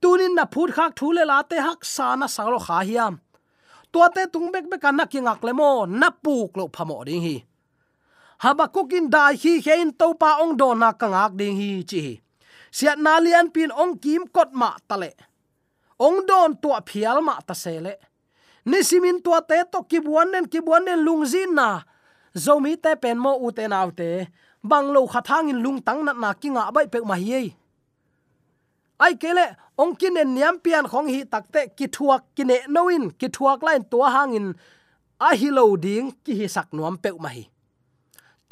Tunin 0.00 0.34
na 0.36 0.44
phut 0.52 0.70
khak 0.76 0.92
thu 0.98 1.06
le 1.16 1.24
la 1.30 1.38
te 1.50 1.56
hak 1.66 1.80
sa 1.94 2.06
na 2.20 2.26
sa 2.26 2.42
lo 2.52 2.58
kha 2.66 2.78
hiam. 2.88 3.14
Tua 3.92 4.06
te 4.14 4.22
tung 4.32 4.48
bek 4.54 4.66
bek 4.70 4.84
na 4.98 5.04
ki 5.12 5.20
ngak 5.26 5.40
le 5.46 5.52
mo, 5.60 5.70
na 6.00 6.08
puk 6.24 6.50
lo 6.58 6.64
phamo 6.74 6.96
ding 7.08 7.22
hi 7.26 7.36
habakukin 8.42 9.10
dai 9.14 9.34
hi 9.42 9.60
hein 9.66 9.92
to 9.98 10.14
pa 10.20 10.30
ong 10.42 10.56
do 10.60 10.74
na 10.74 10.92
kangak 10.92 11.32
ding 11.38 11.56
hi 11.60 11.70
chi 11.90 12.04
siat 12.76 12.98
na 12.98 13.20
lian 13.24 13.46
pin 13.54 13.70
ong 13.82 13.94
kim 14.02 14.26
kot 14.34 14.50
ma 14.60 14.70
tale 14.88 15.10
ong 16.06 16.26
don 16.28 16.50
tua 16.62 16.78
phial 16.88 17.18
ma 17.22 17.38
ta 17.46 17.54
sele 17.54 17.94
ni 18.64 18.82
simin 18.82 19.20
tua 19.20 19.40
te 19.40 19.58
to 19.72 19.84
ki 19.90 20.00
buan 20.00 20.32
nen 20.32 20.46
ki 20.48 20.60
buan 20.64 20.84
nen 20.84 21.04
lungzin 21.04 21.54
na. 21.54 21.84
Zomi 22.34 22.76
te 22.76 22.96
pen 22.96 23.18
mo 23.18 23.36
u 23.46 23.52
te 23.52 23.68
nau 23.68 23.90
te. 23.90 24.26
Bang 24.64 24.90
lo 24.94 25.06
khathang 25.06 25.52
in 25.52 25.60
lung 25.62 25.78
tang 25.84 26.04
na 26.04 26.12
na 26.12 26.32
ki 26.32 26.48
nga 26.48 26.72
bai 26.74 26.86
pe 26.88 26.98
ma 27.04 27.14
hi 27.14 27.52
ai 29.04 29.14
kele 29.20 29.46
ong 29.76 29.92
kin 30.00 30.16
en 30.16 30.34
niam 30.34 30.56
pian 30.64 30.86
khong 30.88 31.08
hi 31.12 31.20
takte 31.32 31.60
ki 31.76 31.86
thuak 31.94 32.22
ki 32.36 32.44
ne 32.48 32.56
noin 32.74 33.10
ki 33.18 33.28
thuak 33.28 33.60
lain 33.66 33.82
tua 33.90 34.08
hangin 34.14 34.54
a 35.20 35.28
hi 35.40 35.48
lo 35.50 35.76
ding 35.76 36.14
ki 36.24 36.32
hi 36.38 36.46
sak 36.48 36.68
nuam 36.72 36.96
pe 36.96 37.10
ma 37.24 37.28
hi 37.28 37.44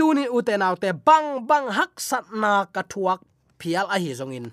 tuni 0.02 0.24
u 0.26 0.42
te 0.42 0.90
bang 1.06 1.46
bang, 1.46 1.66
hak 1.78 1.92
sat 2.08 2.26
na 2.42 2.66
ka 2.74 2.82
thuak 2.90 3.20
phial 3.58 3.86
a 3.94 3.96
hi 4.02 4.10
zong 4.18 4.34
in. 4.38 4.46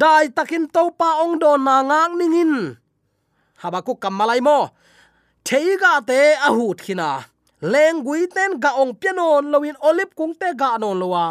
Dai 0.00 0.26
takin 0.36 0.66
topa 0.74 1.22
ong 1.22 1.38
do 1.42 1.54
na 1.66 1.74
ngang 1.86 2.14
ningin 2.18 2.54
habaku 3.62 3.94
kamalai 4.02 4.40
mo. 4.42 4.58
Theiga 5.46 6.02
te 6.08 6.34
ahut 6.46 6.58
hut 6.58 6.78
khina. 6.84 7.10
Lengui 7.62 8.26
ten 8.34 8.58
ga 8.62 8.70
ong 8.82 8.98
pianon 9.00 9.44
loin 9.52 9.78
olip 9.88 10.10
kung 10.18 10.34
te 10.40 10.48
ga 10.60 10.70
non 10.82 10.98
lowa 10.98 11.26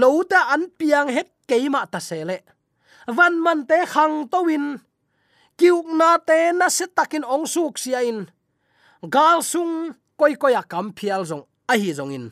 lo 0.00 0.10
an 0.52 0.62
piang 0.78 1.08
het 1.16 1.30
keima 1.48 1.80
ta 1.92 1.98
sele 2.08 2.38
van 3.16 3.34
man 3.44 3.60
te 3.68 3.78
khang 3.92 4.28
towin 4.32 4.66
kiuk 5.58 5.86
na 5.98 6.10
te 6.28 6.52
na 6.58 6.68
se 6.68 6.86
takin 6.96 7.24
ong 7.24 7.46
suk 7.54 7.74
sia 7.82 8.00
gal 9.14 9.40
sung 9.52 9.96
koi 10.18 10.34
koi 10.42 10.54
a 10.60 10.62
kam 10.62 10.92
phial 10.98 11.24
zong 11.30 11.44
a 11.68 11.74
hi 11.76 11.92
zong 11.92 12.12
in. 12.16 12.26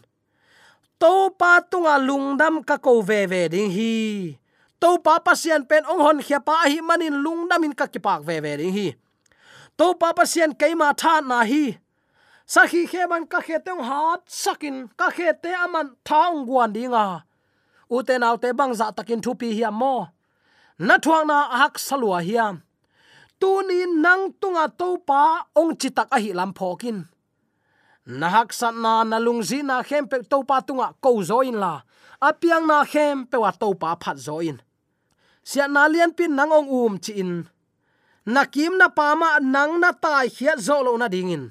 To 1.01 1.31
pa 1.37 1.61
tunga 1.61 2.01
lungdam 2.01 2.65
ka 2.65 2.77
ko 2.81 3.05
ve 3.05 3.29
ve 3.29 3.49
ding 3.53 3.71
hi. 3.71 3.93
To 4.81 4.97
pa 5.05 5.21
pasian 5.21 5.69
pen 5.69 5.85
ong 5.85 6.01
hon 6.01 6.19
khia 6.25 6.41
pa 6.41 6.65
hi 6.65 6.81
manin 6.81 7.21
lungdam 7.25 7.69
in 7.69 7.75
ka 7.77 7.87
ki 7.87 8.01
pak 8.01 8.25
ve 8.25 8.41
ve 8.41 8.57
ding 8.57 8.73
hi. 8.73 8.89
To 9.77 9.93
pa 10.01 10.17
pasian 10.17 10.57
keima 10.57 10.97
tha 10.97 11.21
na 11.21 11.45
hi. 11.45 11.77
Sakhi 12.49 12.89
kheban 12.89 13.29
ka 13.29 13.45
kheteng 13.45 13.83
hat 13.85 14.25
sakin 14.25 14.89
ka 14.97 15.13
khete 15.13 15.53
aman 15.65 15.93
thaung 16.07 16.49
guan 16.49 16.73
dinga 16.73 17.27
uten 17.91 18.25
autte 18.25 18.49
bang 18.57 18.73
za 18.73 18.89
takin 18.97 19.21
thupi 19.21 19.53
hi 19.53 19.69
mo. 19.71 20.09
Na 20.79 20.97
thuang 20.97 21.29
na 21.29 21.39
hak 21.61 21.77
salua 21.77 22.21
hiam. 22.25 22.65
Tuni 23.41 23.85
nang 24.01 24.33
tunga 24.41 24.65
to 24.81 24.97
pa 25.09 25.45
ong 25.53 25.77
chitak 25.77 26.09
a 26.09 26.19
hi 26.25 26.33
lam 26.33 26.57
phokin 26.57 27.05
na 28.07 28.31
hak 28.31 28.55
sat 28.55 28.75
na 28.75 29.03
na 29.03 29.19
lungzi 29.19 29.67
na 29.67 29.83
khem 29.83 30.07
pe 30.07 30.23
to 30.23 30.47
pa 30.47 30.63
tunga 30.63 30.95
ko 31.03 31.23
zo 31.27 31.43
in 31.43 31.59
la. 31.59 31.83
Apiang 32.23 32.67
na 32.71 32.87
khem 32.87 33.27
pe 33.27 33.37
wa 33.37 33.51
to 33.51 33.75
pa 33.75 33.99
phat 33.99 34.17
zo 34.17 34.39
in 34.39 34.63
sia 35.43 35.67
na 35.67 35.87
lian 35.87 36.11
pin 36.15 36.35
nang 36.35 36.51
ong 36.51 36.71
um 36.71 36.95
chi 36.99 37.13
in. 37.23 37.47
Na 38.27 38.43
kim 38.47 38.79
na 38.79 38.91
pa 38.91 39.15
ma 39.15 39.39
nang 39.39 39.79
na 39.83 39.91
tai 39.91 40.27
hiat 40.27 40.59
zo 40.59 40.83
lo 40.87 40.95
na 40.99 41.07
dingin 41.11 41.51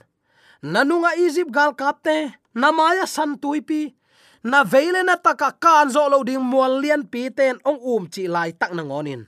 nanunga 0.63 1.11
egypt 1.19 1.51
gal 1.51 1.71
kapte 1.75 2.35
na 2.55 2.71
maya 2.71 3.05
san 3.07 3.35
tuipi 3.35 3.95
na 4.43 4.63
veile 4.63 5.03
na 5.03 5.15
taka 5.15 5.51
kan 5.59 5.87
zo 5.91 6.07
lo 6.07 6.23
ding 6.23 6.41
mual 6.41 6.79
lian 6.83 7.03
pi 7.03 7.29
ten 7.31 7.59
ong 7.67 7.79
um 7.83 8.03
chi 8.07 8.27
lai 8.31 8.51
tak 8.55 8.71
na 8.75 8.83
ngonin 8.83 9.27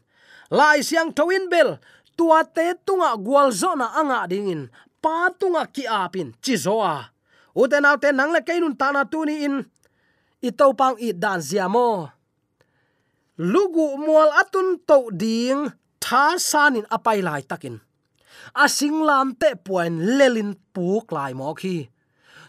lai 0.52 0.80
siang 0.80 1.12
towin 1.12 1.52
bel, 1.52 1.76
tua 2.16 2.44
te 2.44 2.72
tunga 2.88 3.20
gwal 3.20 3.52
zo 3.52 3.76
na 3.76 3.92
anga 4.00 4.28
dingin 4.32 4.72
pa 5.04 5.28
tunga 5.40 5.68
ki 5.68 5.84
apin 5.88 6.32
chi 6.44 6.56
zo 6.56 6.80
a 6.80 7.16
uten 7.62 7.88
autte 7.89 8.10
nang 8.13 8.32
le 8.36 8.41
kainun 8.48 8.78
ta 8.80 8.88
na 8.93 9.02
tu 9.12 9.26
ni 9.26 9.36
in, 9.48 9.56
i 10.48 10.50
pang 10.80 10.96
i 11.08 11.10
dan 11.24 11.39
ziamo 11.50 11.89
lugu 13.38 14.02
mual 14.02 14.34
atun 14.34 14.82
to 14.82 15.13
ding, 15.13 15.70
tha 16.02 16.41
sanin 16.41 16.86
apai 16.89 17.22
lai 17.22 17.46
takin. 17.46 17.78
Asing 18.58 19.06
lam 19.06 19.38
te 19.38 19.54
puan 19.54 20.17
lelin 20.17 20.58
puk 20.74 21.13
lai 21.13 21.34
mo 21.38 21.54
khi. 21.54 21.86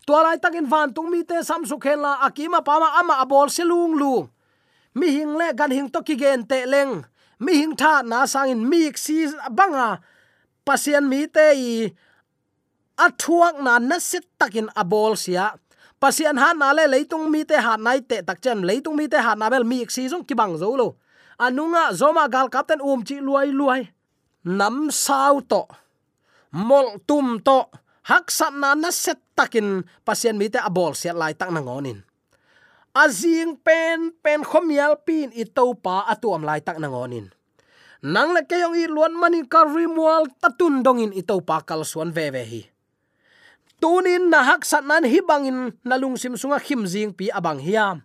Tua 0.09 0.25
lai 0.25 0.39
takin 0.41 0.65
van 0.65 0.89
tung 0.97 1.13
mi 1.13 1.21
te 1.29 1.45
sam 1.45 1.63
su 1.69 1.77
khen 1.77 2.01
la 2.01 2.25
akima 2.25 2.65
pama 2.65 2.89
ama 2.97 3.21
abol 3.21 3.53
selung 3.53 3.95
lu. 4.01 4.15
Mi 4.97 5.13
hing 5.13 5.37
le 5.37 5.53
gan 5.53 5.71
hing 5.71 5.89
to 5.93 6.01
ki 6.01 6.17
gen 6.17 6.49
te 6.49 6.65
leng. 6.65 7.05
Mi 7.45 7.53
hing 7.61 7.77
tha 7.77 8.03
na 8.03 8.25
sangin 8.25 8.65
mi 8.65 8.89
si 8.97 9.29
banga. 9.53 10.01
Pasien 10.65 11.05
mi 11.05 11.29
te 11.29 11.47
i 11.53 11.93
athuak 12.99 13.63
na 13.63 13.79
na 13.79 14.03
sit 14.03 14.27
takin 14.35 14.67
abol 14.75 15.15
sia. 15.15 15.55
Pasian 15.99 16.39
ha 16.39 16.55
na 16.55 16.75
le 16.75 16.87
leitung 16.87 17.31
mi 17.31 17.47
te 17.47 17.55
ha 17.59 17.79
nai 17.79 18.03
te 18.03 18.23
tak 18.23 18.43
chen. 18.43 18.67
Leitung 18.67 18.99
mi 18.99 19.07
te 19.07 19.19
ha 19.19 19.39
na 19.39 19.47
bel 19.51 19.63
mi 19.63 19.87
si 19.87 20.11
jong 20.11 20.27
ki 20.27 20.35
bang 20.35 20.59
zo 20.59 20.75
lo. 20.75 20.99
Anunga 21.39 21.95
zoma 21.95 22.27
gal 22.27 22.51
captain 22.51 22.83
um 22.83 23.03
chi 23.07 23.23
luai 23.23 23.55
luai. 23.55 23.87
Nam 24.47 24.91
sao 24.91 25.39
to. 25.43 25.67
Mol 26.55 26.99
tum 27.07 27.39
to. 27.43 27.71
Hak 28.07 28.31
sat 28.31 28.55
na 28.55 28.75
na 28.75 28.91
set 28.91 29.19
takin. 29.39 29.83
Pasien 30.07 30.39
mi 30.39 30.51
te 30.51 30.59
abol 30.59 30.95
sia 30.99 31.15
lai 31.15 31.35
tak 31.35 31.51
na 31.55 31.63
ngonin. 31.63 32.03
Azing 32.95 33.59
pen 33.63 34.11
pen 34.23 34.43
khomial 34.43 34.99
pin 35.07 35.31
i 35.35 35.47
to 35.47 35.75
pa 35.79 36.07
atuam 36.11 36.43
lai 36.43 36.63
tak 36.63 36.79
na 36.83 36.91
ngonin. 36.91 37.31
Nang 38.03 38.31
le 38.31 38.47
kayong 38.47 38.79
i 38.79 38.87
luan 38.87 39.19
manin 39.19 39.47
ka 39.51 39.67
rimwal 39.67 40.31
tatun 40.39 40.87
dongin 40.87 41.11
i 41.11 41.27
to 41.27 41.43
pa 41.43 41.59
kal 41.67 41.83
suan 41.83 42.15
ve 42.15 42.31
ve 42.31 42.43
hi 42.47 42.63
tunin 43.83 44.31
na 44.31 44.43
hak 44.43 44.63
sat 44.67 44.85
nan 44.85 45.05
hi 45.07 45.19
bangin 45.23 45.73
nalung 45.87 46.17
sim 46.21 46.35
sunga 46.35 46.59
khim 46.59 46.83
jing 46.87 47.11
pi 47.15 47.31
abang 47.39 47.59
hiam. 47.63 48.03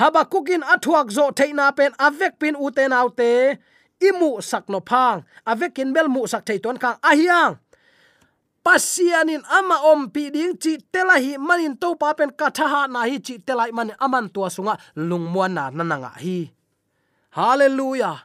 Habakukin 0.00 0.64
athuak 0.64 1.12
zo 1.12 1.30
theina 1.30 1.68
pen 1.76 1.92
avek 2.00 2.40
pin 2.40 2.56
uten 2.56 2.96
autte, 2.96 3.60
imu 4.08 4.40
sakno 4.40 4.80
phang 4.80 5.22
avekin 5.46 5.92
bel 5.94 6.08
mu 6.08 6.26
sak 6.26 6.42
thei 6.46 6.58
ton 6.58 6.76
kang 6.82 6.98
ahiang. 7.10 7.60
Pasianin 8.62 9.42
ama 9.50 9.76
om 9.90 10.06
pi 10.14 10.30
ding 10.30 10.54
chi 10.62 10.78
telahi 10.92 11.34
manin 11.38 11.74
to 11.82 11.98
pa 12.00 12.14
pen 12.14 12.30
katha 12.30 12.86
na 12.86 13.00
hi 13.10 13.18
chi 13.26 13.34
telai 13.46 13.70
man 13.74 13.90
aman 13.98 14.26
tua 14.34 14.48
sunga 14.54 14.74
lungmuan 14.94 15.52
na 15.56 15.64
nananga 15.70 16.12
hi. 16.22 16.50
Hallelujah. 17.34 18.18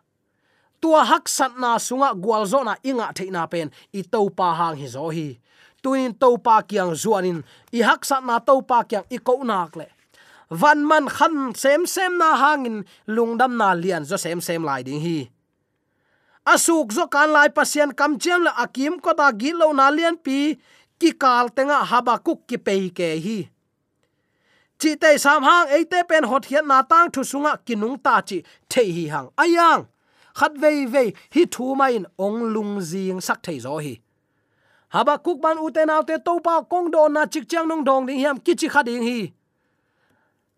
Tua 0.82 1.02
hak 1.10 1.26
sat 1.26 1.58
na 1.58 1.82
sunga 1.82 2.13
gwal 2.13 2.45
zo 2.45 2.62
na 2.62 2.78
inga 2.86 3.10
theina 3.17 3.50
pen, 3.50 3.73
i 3.97 4.02
to 4.06 4.30
pa 4.30 4.54
hang 4.54 4.78
hi 4.78 4.88
zo 4.95 5.10
hi 5.10 5.41
tuin 5.88 6.12
to 6.19 6.36
pa 6.36 6.60
kyang 6.67 6.91
zuanin. 6.91 7.39
I 7.71 7.80
hak 7.88 8.04
sat 8.04 8.23
na 8.28 8.43
to 8.43 8.60
pa 8.60 8.84
kyang 8.84 9.08
i 9.08 9.17
ko 9.23 9.39
nak 9.47 9.80
le. 9.80 9.88
Van 10.52 10.84
man 10.84 11.08
khan 11.08 11.56
sem 11.56 11.88
sem 11.88 12.19
na 12.19 12.36
hangin 12.36 12.84
lungdam 13.08 13.56
na 13.56 13.71
lian 13.71 14.04
zo 14.04 14.19
sem 14.19 14.43
sem 14.43 14.60
lai 14.67 14.84
ding 14.84 15.00
hi. 15.00 15.32
Asuk 16.43 16.91
zo 16.91 17.08
kan 17.08 17.32
lai 17.32 17.47
pasien 17.47 17.95
kam 17.95 18.19
chem 18.19 18.43
la 18.43 18.52
akim 18.63 19.00
ko 19.00 19.15
da 19.15 19.32
gi 19.32 19.52
lo 19.56 19.71
na 19.71 19.88
lian 19.97 20.15
pi, 20.26 20.60
ki 21.00 21.12
kal 21.21 21.47
tenga 21.56 21.80
habakuk 21.91 22.39
ki 22.47 22.58
pei 22.65 22.91
ke 22.97 23.10
hi. 23.26 23.39
Chi 24.80 24.91
te 25.02 25.17
sam 25.17 25.43
hang, 25.47 25.67
ei 25.76 25.84
te 25.91 26.04
pen 26.10 26.28
hot 26.32 26.45
hian 26.52 26.67
na 26.67 26.84
tang 26.91 27.08
thu 27.13 27.21
sunga 27.32 27.54
kinung 27.65 27.97
ta 28.04 28.19
chi 28.28 28.43
the 28.71 28.84
hi 28.95 29.06
hang. 29.13 29.30
Ayang, 29.43 29.88
khat 30.36 30.54
vei 30.63 30.86
vei, 30.86 31.10
hi 31.34 31.43
thu 31.54 31.76
mai 31.80 31.95
in 31.95 32.06
ong 32.19 32.39
lung 32.54 32.73
jing 32.89 33.21
sak 33.28 33.39
thei 33.45 33.60
zo 33.65 33.80
hi 33.86 33.95
habakuk 34.97 35.38
ban 35.38 35.62
uten 35.62 35.93
autte 35.93 36.17
to 36.25 36.33
pa 36.41 36.65
kong 36.65 36.89
do 36.89 37.05
na 37.05 37.29
chik 37.29 37.45
chang 37.45 37.69
nong 37.69 37.83
dong 37.86 38.10
ding 38.10 38.17
hiam 38.17 38.38
kichi 38.41 38.67
khading 38.73 39.05
hi. 39.05 39.19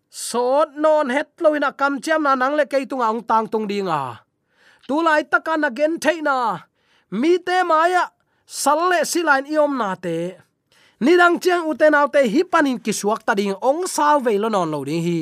Sot 0.08 0.68
non 0.82 1.12
het 1.12 1.28
loina 1.44 1.70
kam 1.80 2.00
cham 2.00 2.24
na 2.24 2.32
nang 2.34 2.56
le 2.58 2.64
ke 2.64 2.88
tung 2.88 3.04
ang 3.04 3.20
tang 3.20 3.46
tung 3.52 3.68
dinga 3.68 4.24
tu 4.88 4.96
lai 5.06 5.22
takan 5.32 5.68
again 5.68 6.00
theina 6.02 6.38
mi 7.20 7.32
te 7.46 7.56
maya 7.70 8.04
salle 8.46 9.04
silain 9.04 9.44
iom 9.44 9.76
na 9.80 9.94
te. 9.94 10.18
Nidang 11.04 11.36
chiang 11.42 11.64
uten 11.70 11.96
autte 12.00 12.20
hi 12.32 12.40
panin 12.52 12.78
ki 12.84 12.92
suak 13.00 13.20
ta 13.26 13.32
ding 13.36 13.54
ong 13.68 13.84
saw 13.94 14.16
ve 14.24 14.32
lo 14.42 14.48
non 14.48 14.72
lo 14.72 14.80
ding 14.88 15.04
hi. 15.08 15.20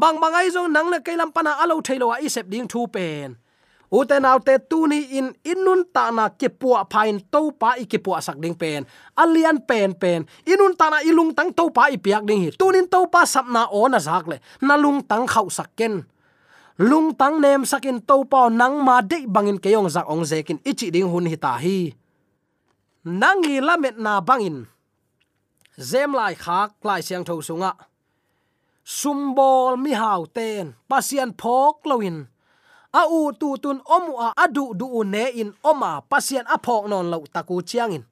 Bang 0.00 0.16
bang 0.22 0.34
ai 0.40 0.48
zong 0.54 0.72
nang 0.72 0.88
le 0.92 0.98
kailam 1.06 1.30
pana 1.36 1.52
alo 1.62 1.76
thailo 1.86 2.06
a 2.14 2.16
isep 2.26 2.48
ding 2.52 2.66
thu 2.72 2.88
pen 2.94 3.36
uten 3.92 4.24
autte 4.24 4.56
tuni 4.64 5.20
in 5.20 5.36
inun 5.44 5.84
ta 5.92 6.08
na 6.08 6.32
ke 6.32 6.48
puwa 6.48 6.88
pain 6.88 7.20
to 7.28 7.52
pa 7.52 7.76
i 7.76 7.84
ke 7.84 8.00
puwa 8.00 8.24
sak 8.24 8.40
ding 8.40 8.56
pen. 8.56 8.88
Alian 9.20 9.60
pen 9.60 9.92
pen. 9.92 10.24
Inun 10.48 10.72
ta 10.72 10.88
na 10.88 11.04
ilung 11.04 11.36
tang 11.36 11.52
to 11.52 11.68
pa 11.68 11.92
i 11.92 12.00
piak 12.00 12.24
ding 12.24 12.48
hi. 12.48 12.50
Tunin 12.56 12.88
to 12.88 13.04
pa 13.12 13.28
sap 13.28 13.44
na 13.52 13.68
ona 13.68 14.00
zak 14.00 14.24
le. 14.26 14.40
Na 14.64 14.80
lung 14.80 15.04
tang 15.04 15.28
khau 15.28 15.52
sak 15.52 15.76
ken. 15.76 16.08
Lung 16.80 17.12
tang 17.12 17.36
nem 17.36 17.68
sakin 17.68 18.00
to 18.00 18.24
pa 18.24 18.48
nang 18.48 18.80
ma 18.80 19.04
de 19.04 19.28
bangin 19.28 19.60
keyong 19.60 19.92
zak 19.92 20.08
ong 20.08 20.24
zekin 20.24 20.58
ichi 20.64 20.88
ding 20.88 21.12
hun 21.12 21.28
hi 21.28 21.36
ta 21.36 21.60
hi. 21.60 21.92
Nangi 23.04 23.60
lamet 23.60 24.00
na 24.00 24.24
bangin 24.24 24.64
zem 25.76 26.12
lai 26.16 26.34
khak, 26.34 26.80
lai 26.80 27.04
siang 27.04 27.24
tho 27.24 27.40
sunga. 27.44 27.76
Sumbol 28.84 29.76
mi 29.76 29.92
hau 29.92 30.24
ten. 30.26 30.72
Pasian 30.88 31.36
phok 31.36 31.84
loin 31.84 32.31
a 32.92 33.02
u 33.08 33.32
tu 33.40 33.56
tun 33.62 33.80
omu 33.84 34.12
a 34.20 34.32
adu 34.36 34.74
du 34.74 35.04
ne 35.04 35.24
in 35.40 35.50
oma 35.64 36.00
pasian 36.10 36.46
a 36.46 36.56
phok 36.64 36.84
non 36.88 37.10
lo 37.12 37.18
taku 37.32 37.62
chiang 37.62 37.92
in 37.96 38.04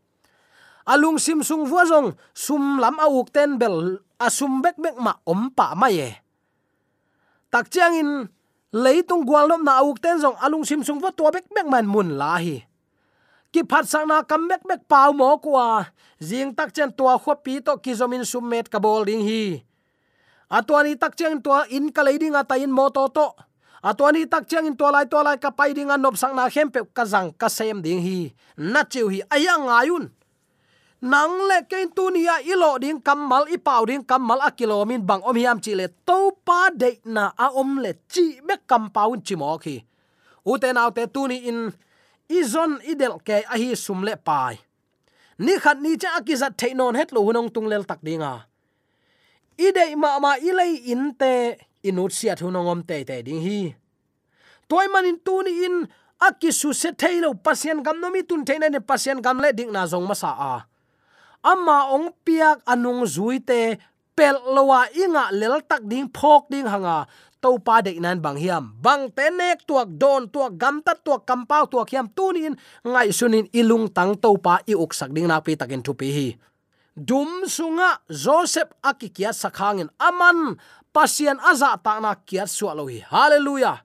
alung 0.90 1.22
sim 1.22 1.38
sung 1.46 1.62
vua 1.70 1.86
zong, 1.86 2.18
sum 2.34 2.82
lam 2.82 2.98
a 2.98 3.06
uk 3.06 3.30
ten 3.30 3.54
bel, 3.54 4.02
a 4.18 4.26
sum 4.26 4.58
bek 4.58 4.74
bek 4.74 4.98
ma 4.98 5.14
om 5.22 5.46
pa 5.54 5.74
ma 5.78 5.86
ye. 5.86 6.18
Tak 7.50 7.70
chiang 7.70 7.94
in 7.94 8.10
leitung 8.74 9.22
gwal 9.22 9.46
nom 9.46 9.62
na 9.62 9.82
uk 9.86 10.02
ten 10.02 10.18
zong 10.18 10.34
alung 10.42 10.66
sim 10.66 10.82
sung 10.82 10.98
vua 10.98 11.14
to 11.14 11.30
bek 11.30 11.46
bek 11.54 11.66
man 11.70 11.86
mun 11.86 12.18
la 12.18 12.42
hi. 12.42 12.66
Ki 13.50 13.62
phat 13.66 13.86
sang 13.86 14.06
na 14.10 14.22
kam 14.26 14.50
bek 14.50 14.66
bek 14.66 14.86
pau 14.90 15.14
mo 15.14 15.38
kwa 15.38 15.90
jing 16.18 16.54
tak 16.54 16.74
chen 16.74 16.90
tua 16.90 17.18
kho 17.18 17.34
pi 17.38 17.62
to 17.62 17.78
ki 17.78 17.94
zomin 17.94 18.26
sum 18.26 18.46
met 18.46 18.66
ka 18.66 18.78
bol 18.82 19.06
ding 19.06 19.22
hi. 19.22 19.62
Atwani 20.50 20.98
tak 20.98 21.14
chen 21.14 21.38
tua 21.38 21.70
in 21.70 21.94
ka 21.94 22.02
leiding 22.02 22.34
ata 22.34 22.58
in 22.58 22.70
mo 22.74 22.90
to 22.90 23.06
to 23.14 23.30
atwani 23.82 24.28
tak 24.28 24.48
chang 24.48 24.66
in 24.66 24.76
tolai 24.76 25.06
tolai 25.08 25.36
ka 25.40 25.50
pai 25.50 25.72
ding 25.72 25.90
anop 25.90 26.16
sang 26.16 26.36
na 26.36 26.48
khem 26.48 26.70
pe 26.70 26.80
ka 26.96 27.04
jang 27.04 27.32
ka 27.32 27.48
sem 27.48 27.82
ding 27.82 28.00
hi. 28.00 28.32
Na 28.56 28.84
chiu 28.84 29.08
hi 29.08 29.20
aya 29.30 29.56
ngayun 29.56 30.10
nang 31.00 31.34
le 31.48 31.64
kein 31.64 31.88
tu 31.96 32.10
nia 32.12 32.44
ilo 32.44 32.76
ding 32.76 33.00
kamal 33.00 33.48
i 33.48 33.56
pau 33.56 33.88
ding 33.88 34.04
kamal 34.04 34.36
a 34.44 34.50
kilomin 34.52 35.00
bang 35.00 35.22
om 35.24 35.36
hiam 35.36 35.58
chi 35.64 35.72
le 35.72 35.88
to 36.04 36.36
pa 36.44 36.68
de 36.80 37.00
na 37.04 37.32
a 37.36 37.46
om 37.56 37.80
le 37.80 37.92
chi 38.12 38.40
me 38.44 38.54
kam 38.68 38.90
paun 38.92 39.20
chi 39.24 39.34
mo 39.36 39.56
khi 39.56 39.80
u 40.44 40.58
te 40.60 40.68
nau 40.76 40.90
te 40.92 41.06
tu 41.08 41.24
in 41.32 41.72
izon 42.28 42.76
idel 42.84 43.16
ke 43.24 43.36
a 43.48 43.56
hi 43.56 43.74
sum 43.74 44.04
le 44.04 44.16
pai. 44.16 44.60
Ni 45.40 45.56
khat 45.56 45.80
ni 45.80 45.96
cha 45.96 46.20
akiza 46.20 46.52
theinon 46.52 46.94
het 47.00 47.12
lo 47.16 47.24
hunong 47.24 47.48
tung 47.48 47.68
lel 47.72 47.84
tak 47.88 48.04
dinga 48.04 48.50
ide 49.60 49.96
ma 49.96 50.18
ma 50.24 50.32
ilei 50.36 50.74
in 50.92 51.14
te 51.20 51.56
inut 51.82 52.12
sia 52.12 52.36
thunongom 52.36 52.84
te 52.86 53.02
te 53.04 53.22
ding 53.26 53.40
hi. 53.44 53.60
Toy 54.70 54.86
manin 54.92 55.18
tu 55.18 55.42
ni 55.42 55.66
in 55.66 55.76
akisu 56.20 56.70
se 56.76 56.92
thailo 56.92 57.34
pasien 57.34 57.82
gam 57.82 57.98
nomi 57.98 58.22
tun 58.22 58.44
theina 58.44 58.68
ne 58.68 58.80
pasien 58.80 59.18
gam 59.24 59.40
le 59.40 59.50
ding 59.56 59.72
na 59.72 59.86
jong 59.88 60.06
ma 60.06 60.14
sa 60.14 60.30
a. 60.36 60.54
Amma 61.40 61.88
ong 61.96 62.12
piak 62.24 62.60
anung 62.68 63.08
zui 63.08 63.40
te, 63.40 63.80
pel 64.12 64.36
lowa 64.52 64.84
inga 64.92 65.32
lel 65.32 65.64
tak 65.64 65.88
ding 65.88 66.12
phok 66.12 66.52
ding 66.52 66.68
hanga. 66.68 67.08
To 67.40 67.56
pa 67.56 67.80
de 67.80 67.96
nan 67.96 68.20
bang 68.20 68.36
hiam. 68.36 68.76
Bang 68.84 69.08
te 69.16 69.32
nek 69.32 69.64
tuak 69.64 69.88
don, 69.96 70.28
tuak 70.28 70.60
gam 70.60 70.84
ta 70.84 70.92
tuak 70.92 71.24
kampau 71.24 71.64
tuak 71.64 71.88
hiam 71.88 72.04
tunin 72.12 72.52
ngai 72.84 73.08
sunin 73.16 73.48
ilung 73.56 73.88
tang 73.88 74.12
to 74.12 74.36
pa 74.36 74.60
i 74.68 74.76
uk 74.76 74.92
sak 74.92 75.08
ding 75.16 75.24
na 75.24 75.40
pi 75.40 75.56
takin 75.56 75.80
thu 75.80 75.96
pi 75.96 76.12
hi. 76.12 76.28
Dum 76.92 77.48
sunga 77.48 78.04
joseph 78.12 78.68
akikia 78.84 79.32
sakhangin 79.32 79.88
aman 79.96 80.60
pasian 80.92 81.38
aza 81.40 81.78
ta 81.84 82.00
na 82.00 82.14
kiat 82.14 82.48
su 82.48 82.66
lo 82.66 82.86
hi 82.86 82.98
hallelujah. 83.10 83.78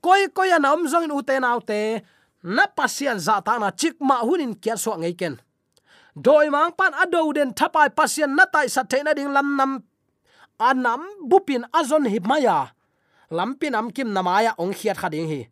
Koi 0.00 0.28
koi 0.34 0.50
na 0.58 0.72
om 0.72 0.86
zong 0.88 1.04
in 1.04 1.12
uten 1.12 1.44
autte 1.44 2.02
na 2.42 2.66
pasian 2.66 3.18
za 3.18 3.40
ta 3.40 3.58
na 3.58 3.70
chik 3.70 3.96
ma 4.00 4.22
hunin 4.26 4.54
kiat 4.62 4.78
su 4.78 4.90
ngai 4.90 5.14
ken. 5.20 5.34
Doi 6.14 6.50
mang 6.50 6.72
pan 6.78 6.94
ado 6.94 7.32
den 7.32 7.54
thapai 7.54 7.90
pasian 7.90 8.34
na 8.36 8.44
tai 8.46 8.66
sa 8.68 8.82
theina 8.82 9.14
ding 9.14 9.32
lam 9.32 9.56
nam 9.56 9.72
anam 10.58 11.02
bupin 11.28 11.64
azon 11.72 12.04
hi 12.10 12.18
maya 12.20 12.74
lampin 13.30 13.74
am 13.74 13.90
kim 13.90 14.10
namaya 14.12 14.52
ong 14.58 14.74
khiat 14.74 14.98
khading 14.98 15.28
hi. 15.28 15.42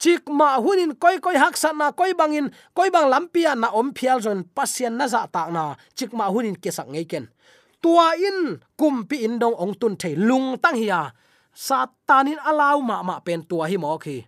Chik 0.00 0.32
ma 0.32 0.56
hunin 0.56 0.96
koi 0.96 1.20
koi 1.20 1.36
hak 1.36 1.56
sa 1.60 1.76
na 1.76 1.92
koi 1.92 2.16
bangin 2.16 2.48
koi 2.72 2.88
bang 2.88 3.12
lampia 3.12 3.52
na 3.52 3.68
om 3.68 3.92
phial 3.92 4.20
zon 4.24 4.48
pasien 4.56 4.96
na 4.96 5.04
za 5.04 5.28
ta 5.28 5.52
na 5.52 5.76
chik 5.92 6.16
ma 6.16 6.32
hunin 6.32 6.56
kesak 6.56 6.88
ngei 6.88 7.04
ken 7.04 7.28
tua 7.82 8.14
in 8.28 8.60
kumpi 8.78 9.16
in 9.26 9.38
dong 9.38 9.54
ong 9.54 9.74
tun 9.80 9.96
thei 9.96 10.14
lung 10.14 10.58
tang 10.62 10.76
hiya 10.76 11.12
satanin 11.54 12.38
alau 12.50 12.80
ma 12.80 13.02
ma 13.02 13.16
pen 13.20 13.42
tua 13.42 13.66
hi 13.70 13.76
mo 13.76 13.98
khi. 13.98 14.24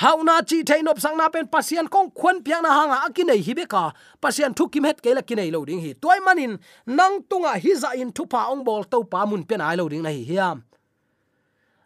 Hauna 0.00 0.40
chi 0.48 0.62
thei 0.64 0.82
nop 0.82 0.98
sang 1.00 1.16
na 1.16 1.28
pen 1.28 1.46
pasian 1.46 1.86
kong 1.94 2.10
khon 2.16 2.40
piang 2.44 2.62
na 2.62 2.70
hanga 2.78 2.98
akinei 3.06 3.40
hi 3.46 3.52
beka. 3.54 3.92
Pasian 4.22 4.54
thu 4.56 4.68
kim 4.72 4.84
het 4.84 5.02
ke 5.04 5.14
la 5.14 5.20
kinei 5.20 5.50
lo 5.52 5.64
ding 5.64 5.80
hi. 5.84 5.92
Toy 5.92 6.18
manin, 6.24 6.56
nang 6.86 7.20
tunga 7.28 7.52
hi 7.60 7.74
za 7.76 7.90
in 8.02 8.10
thu 8.16 8.24
pa 8.26 8.48
ong 8.52 8.64
bol 8.64 8.84
to 8.84 9.04
pa 9.04 9.26
mun 9.26 9.44
pen 9.44 9.60
ai 9.60 9.76
lo 9.76 9.88
ding 9.88 10.02
na 10.02 10.10
hi 10.10 10.24
hiam 10.24 10.64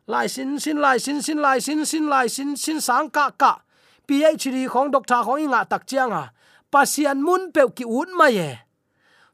lai 0.06 0.28
sin 0.28 0.58
sin 0.60 0.78
lai 0.78 0.98
sin 0.98 1.22
sin 1.22 1.38
lai 1.42 1.58
sin 1.58 1.84
sin 1.84 2.06
lai 2.06 2.28
sin 2.28 2.56
sin 2.56 2.80
sang 2.80 3.10
ka 3.10 3.30
ka. 3.30 3.62
Phd 4.06 4.70
khong 4.70 4.90
doctor 4.94 5.26
khong 5.26 5.42
inga 5.42 5.66
tak 5.66 5.82
chianga. 5.86 6.30
Pasian 6.70 7.18
mun 7.22 7.50
pe 7.50 7.66
ki 7.74 7.84
un 7.84 8.14
ma 8.16 8.30
ye 8.30 8.65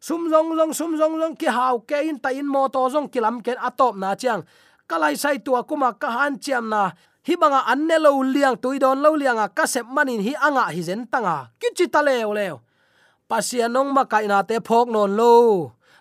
sum 0.03 0.27
zong 0.27 0.59
zong, 0.59 0.73
sum 0.75 0.91
zong 0.99 1.15
zong, 1.23 1.35
ki 1.39 1.47
hau 1.47 1.79
ke 1.87 2.03
in 2.03 2.19
ta 2.19 2.35
in 2.35 2.51
mo 2.51 2.67
to 2.67 2.83
zong 2.91 3.07
kilam 3.07 3.39
ken 3.39 3.55
atop 3.63 3.95
na 3.95 4.19
chiang. 4.19 4.43
Kalai 4.91 5.15
sai 5.15 5.39
tua 5.39 5.63
kuma 5.63 5.95
ka 5.95 6.11
han 6.11 6.43
chiam 6.43 6.67
na. 6.67 6.91
Hi 7.23 7.39
banga 7.39 7.63
anne 7.71 7.97
lo 8.03 8.19
liang 8.27 8.59
tuidon 8.59 8.99
lo 8.99 9.15
lianga 9.15 9.47
ka 9.55 9.63
sep 9.63 9.87
manin 9.87 10.19
hi 10.19 10.35
anga 10.35 10.67
hi 10.75 10.83
zen 10.83 11.07
tanga. 11.07 11.55
Kichi 11.63 11.87
ta 11.87 12.03
leo 12.03 12.35
leo. 12.35 12.59
Pasian 13.31 13.71
nong 13.71 13.95
ma 13.95 14.03
kai 14.11 14.27
na 14.27 14.43
te 14.43 14.59
phok 14.59 14.91
non 14.91 15.15
lo. 15.15 15.33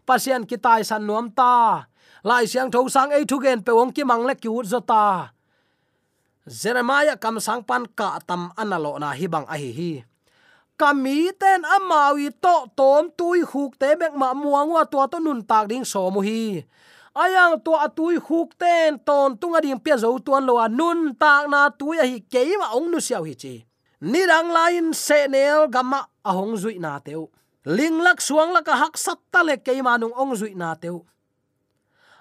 Pasian 0.02 0.50
ki 0.50 0.58
tai 0.58 0.82
san 0.82 1.06
nuam 1.06 1.30
ta. 1.30 1.86
Lai 2.26 2.50
siang 2.50 2.74
tho 2.74 2.90
sang 2.90 3.14
ei 3.14 3.24
thu 3.30 3.38
gen 3.38 3.62
pe 3.62 3.70
wong 3.70 3.94
ki 3.94 4.02
mang 4.02 4.26
le 4.26 4.34
ki 4.34 4.50
ut 4.50 4.66
zota 4.66 5.30
jeremiah 6.50 7.18
kam 7.22 7.38
sang 7.38 7.62
pan 7.62 7.86
ka 7.86 8.18
tam 8.26 8.50
analo 8.58 8.98
na 8.98 9.14
hi 9.14 9.30
bang 9.30 9.46
a 9.46 9.56
hi 9.56 9.72
hi 9.72 9.92
kami 10.82 11.30
ten 11.38 11.62
amawi 11.62 12.34
to 12.34 12.66
tom 12.74 13.14
tui 13.14 13.46
huk 13.46 13.78
te 13.78 13.94
bek 13.94 14.18
ma 14.18 14.34
muangwa 14.34 14.82
to 14.90 14.98
to 15.06 15.22
nun 15.22 15.46
tak 15.46 15.70
ding 15.70 15.86
so 15.86 16.10
mu 16.10 16.26
hi. 16.26 16.66
Ayang 17.14 17.62
to 17.62 17.78
atui 17.78 18.18
huk 18.18 18.58
ten 18.58 18.98
ton 18.98 19.38
tunga 19.38 19.62
ding 19.62 19.78
pia 19.78 19.94
zo 20.02 20.18
tuan 20.18 20.42
lo 20.50 20.58
nun 20.66 21.14
tak 21.14 21.46
na 21.54 21.70
tui 21.70 22.02
a 22.02 22.06
hi 22.10 22.18
ke 22.26 22.42
ma 22.58 22.74
ong 22.74 22.90
nu 22.90 22.98
siaw 22.98 23.22
hi 23.30 23.38
chi. 23.38 23.56
Ni 24.02 24.22
dang 24.26 24.50
lain 24.50 24.90
se 24.98 25.30
nel 25.30 25.70
gama 25.70 26.02
ahong 26.26 26.58
zui 26.58 26.82
na 26.82 26.98
teu. 26.98 27.30
Ling 27.62 28.02
lak 28.02 28.18
suang 28.18 28.50
lak 28.50 28.66
hak 28.66 28.98
sat 28.98 29.22
ta 29.30 29.46
le 29.46 29.62
ke 29.62 29.78
ma 29.86 30.02
nung 30.02 30.18
ong 30.18 30.34
zui 30.34 30.58
na 30.58 30.74
teu. 30.74 31.06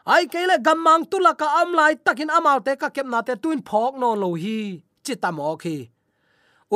Ai 0.05 0.29
ke 0.29 0.45
le 0.45 0.61
gamang 0.61 1.09
tu 1.09 1.17
la 1.17 1.33
am 1.65 1.73
lai 1.73 1.97
takin 1.97 2.29
amal 2.29 2.61
te 2.61 2.77
ka 2.77 2.93
kep 2.93 3.09
na 3.09 3.25
te 3.25 3.41
tuin 3.41 3.65
phok 3.65 3.97
no 3.97 4.13
lo 4.13 4.37
hi. 4.37 4.85
Chitamo 5.01 5.57
khi 5.57 5.89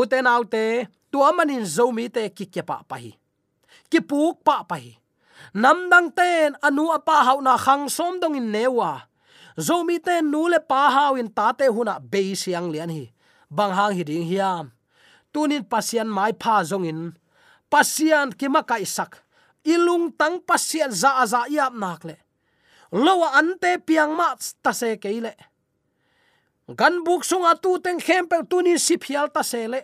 uten 0.01 0.27
autte 0.27 0.88
tua 1.14 1.31
manin 1.31 1.62
zomi 1.62 2.11
te 2.11 2.27
ki 2.35 2.50
ke 2.50 2.66
pa 2.66 2.83
pa 2.83 2.98
hi. 2.98 3.14
Ki 3.87 4.03
puk 4.03 4.42
pa 4.42 4.66
pa 4.66 4.83
nam 5.55 5.87
dang 5.87 6.11
ten 6.11 6.59
anu 6.59 6.90
apa 6.90 7.22
hau 7.22 7.38
na 7.38 7.55
khang 7.55 7.87
som 7.87 8.18
dong 8.18 8.35
in 8.35 8.50
newa. 8.50 9.07
Zomi 9.55 10.03
ten 10.03 10.27
nu 10.27 10.50
le 10.50 10.59
pa 10.59 10.90
hau 10.90 11.14
in 11.14 11.31
ta 11.31 11.55
te 11.55 11.70
huna 11.70 12.03
be 12.03 12.35
siang 12.35 12.66
lian 12.74 12.90
hi. 12.90 13.14
Bang 13.46 13.70
hang 13.70 13.94
hi 13.94 14.03
ding 14.03 14.27
hiam. 14.27 14.74
Tunin 15.31 15.62
pasian 15.62 16.11
mai 16.11 16.35
pha 16.35 16.66
zong 16.66 16.87
in. 16.90 17.14
Pasian 17.70 18.35
kima 18.35 18.66
kai 18.66 18.83
sak 18.83 19.22
ilung 19.62 20.11
tang 20.18 20.42
pasian 20.42 20.90
za 20.90 21.22
za 21.31 21.46
yap 21.46 21.79
nak 21.79 22.03
le. 22.03 22.18
Lowa 22.90 23.38
ante 23.38 23.79
piang 23.87 24.18
ma 24.18 24.35
ta 24.62 24.74
se 24.74 24.98
keile 24.98 25.35
gan 26.64 27.05
buk 27.05 27.22
sunga 27.29 27.53
tu 27.61 27.77
teng 27.85 28.00
khem 28.00 28.24
pe 28.27 28.40
tunin 28.50 28.81
siphial 28.81 29.29
ta 29.31 29.42
se 29.46 29.68
le 29.68 29.81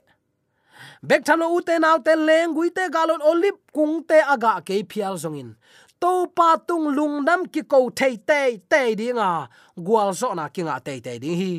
bek 1.02 1.24
thano 1.26 1.52
ute 1.56 1.78
naw 1.80 1.98
te 2.04 2.14
leng 2.16 2.54
gui 2.54 2.70
te 2.70 2.88
galon 2.94 3.22
olip 3.22 3.56
kung 3.72 4.04
te 4.08 4.18
aga 4.22 4.60
ke 4.66 4.84
phial 4.90 5.16
zongin. 5.16 5.54
To 6.00 6.26
pa 6.32 6.56
tung 6.56 6.96
lung 6.96 7.24
nam 7.24 7.44
ki 7.44 7.62
ko 7.68 7.90
thei 7.92 8.16
te 8.16 8.56
te 8.70 8.80
dinga 8.96 9.48
gwal 9.76 10.16
zo 10.16 10.32
na 10.34 10.48
kinga 10.48 10.80
te 10.80 10.96
te 11.04 11.18
ding 11.20 11.36
hi. 11.36 11.54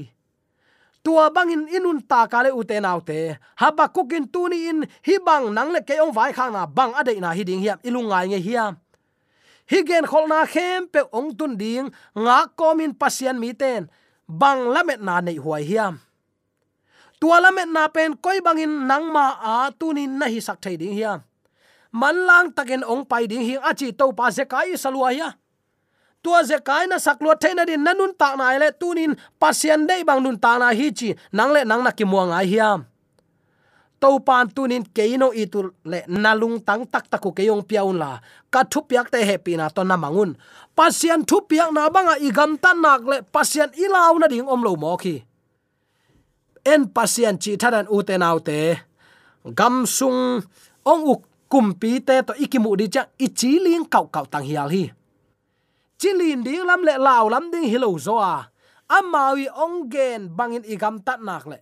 Tua 1.01 1.29
bangin 1.33 1.65
inun 1.69 2.01
ta 2.05 2.25
ka 2.29 2.41
le 2.45 2.49
ute 2.53 2.77
naw 2.81 3.01
te. 3.01 3.37
Haba 3.61 3.89
kukin 3.89 4.25
tuni 4.33 4.69
in 4.69 4.79
hi 5.05 5.17
bang 5.25 5.53
nang 5.53 5.69
le 5.73 5.81
ke 5.81 5.97
ong 6.01 6.13
vai 6.13 6.33
khang 6.33 6.53
na 6.53 6.65
bang 6.65 6.93
ade 6.93 7.17
na 7.21 7.33
hi 7.37 7.43
ding 7.45 7.61
hiam. 7.61 7.77
Ilungai 7.85 8.29
nge 8.29 8.39
hiam. 8.41 8.73
Hi 9.69 9.79
gen 9.85 10.05
khol 10.05 10.25
na 10.29 10.45
khem 10.45 10.89
pe 10.93 11.01
ong 11.13 11.33
tun 11.37 11.53
ding 11.57 11.89
nga 12.13 12.37
komin 12.57 12.93
pasian 12.93 13.37
mi 13.41 13.53
ten. 13.53 13.89
Bang 14.25 14.69
lamet 14.73 15.01
na 15.01 15.21
nei 15.21 15.37
huai 15.37 15.65
hiam 15.65 16.01
tuala 17.21 17.53
met 17.53 17.69
na 17.69 17.85
pen 17.93 18.17
koi 18.17 18.41
bangin 18.41 18.73
nangma 18.89 19.25
a 19.37 19.53
tunin 19.79 20.17
na 20.19 20.25
hi 20.33 20.41
sak 20.41 20.57
thai 20.63 20.75
ding 20.81 20.97
hiam 20.97 21.21
man 21.93 22.17
lang 22.27 22.49
takin 22.57 22.81
ong 22.81 23.05
pai 23.05 23.29
ding 23.29 23.45
hi 23.45 23.55
achi 23.69 23.93
to 23.93 24.09
pa 24.17 24.33
se 24.33 24.43
kai 24.53 24.73
salua 24.83 25.13
ya 25.13 25.29
tua 26.25 26.41
ze 26.49 26.57
kai 26.67 26.89
na 26.89 26.97
sak 27.05 27.21
lo 27.21 27.37
din 27.37 27.81
nanun 27.85 28.17
ta 28.17 28.33
na 28.39 28.57
le 28.57 28.73
tunin 28.81 29.13
pasien 29.41 29.85
dei 29.89 30.01
bang 30.07 30.21
nun 30.25 30.37
ta 30.43 30.57
na 30.57 30.73
hi 30.73 30.87
chi 30.89 31.09
nang 31.37 31.53
le 31.53 31.61
nang 31.69 31.85
na 31.85 31.91
ki 31.93 32.05
muang 32.09 32.33
ai 32.33 32.49
hiam 32.49 32.89
to 34.01 34.17
pan 34.25 34.49
tunin 34.49 34.81
keino 34.81 35.29
itul 35.29 35.77
le 35.85 36.01
nalung 36.09 36.57
tang 36.65 36.89
tak 36.89 37.05
taku 37.05 37.29
keyong 37.37 37.61
piaun 37.61 38.01
la. 38.01 38.17
Ka 38.49 38.65
thu 38.65 38.81
piak 38.89 39.13
te 39.13 39.21
happy 39.21 39.53
na 39.55 39.69
to 39.69 39.85
na 39.85 39.95
mangun. 39.95 40.33
Pasien 40.73 41.21
thu 41.29 41.45
piak 41.45 41.69
na 41.69 41.85
banga 41.93 42.17
igam 42.17 42.57
tan 42.57 42.81
nak 42.81 43.05
le 43.05 43.17
pasien 43.21 43.69
ilaw 43.77 44.17
na 44.17 44.25
ding 44.25 44.49
om 44.49 44.65
lo 44.65 44.73
mo 44.73 44.97
khi 44.97 45.21
en 46.63 46.87
pasien 46.95 47.37
chi 47.41 47.57
thadan 47.61 47.87
u 47.89 48.01
te 48.07 48.17
nau 48.17 48.39
te. 48.39 48.77
Gam 49.57 49.85
sung, 49.85 50.41
ong 50.85 51.03
u 51.11 51.15
kum 51.51 51.73
pi 51.79 51.99
te 52.07 52.21
to 52.27 52.33
ikimu 52.33 52.75
di 52.79 52.87
cha 52.93 53.03
ichi 53.17 53.59
ling 53.59 53.85
kau 53.89 54.05
kau 54.13 54.25
tang 54.25 54.45
hial 54.45 54.69
hi. 54.69 54.83
Chilin 55.99 56.41
ding 56.45 56.65
lam 56.65 56.81
le 56.87 56.97
lao 56.97 57.29
lam 57.29 57.51
ding 57.51 57.67
hilo 57.69 57.89
zo 57.97 58.17
a. 58.17 58.49
Amawi 58.89 59.45
ong 59.63 59.89
gen 59.89 60.29
bangin 60.37 60.65
igam 60.65 60.99
tat 61.05 61.19
nak 61.21 61.45
le. 61.45 61.59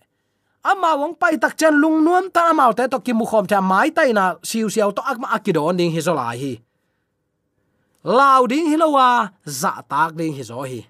Ama 0.60 0.92
wong 1.00 1.14
pai 1.16 1.40
tak 1.40 1.56
chen 1.56 1.74
lung 1.80 2.04
nuam 2.04 2.28
ta 2.28 2.52
amau 2.52 2.72
te 2.76 2.84
to 2.84 3.00
ki 3.00 3.12
mu 3.16 3.24
khom 3.24 3.46
ta 3.48 3.60
mai 3.60 3.88
tai 3.96 4.12
na 4.12 4.36
siu 4.44 4.68
siu 4.68 4.92
to 4.92 5.00
akma 5.00 5.28
akidon 5.36 5.76
ding 5.76 5.92
hi 5.94 6.00
zo 6.00 6.12
lai 6.12 6.36
hi. 6.36 6.52
Lao 8.04 8.44
ding 8.50 8.68
hilowa 8.68 9.32
za 9.44 9.72
tak 9.88 10.12
ding 10.18 10.32
hi 10.36 10.42
zo 10.44 10.60
hi 10.64 10.80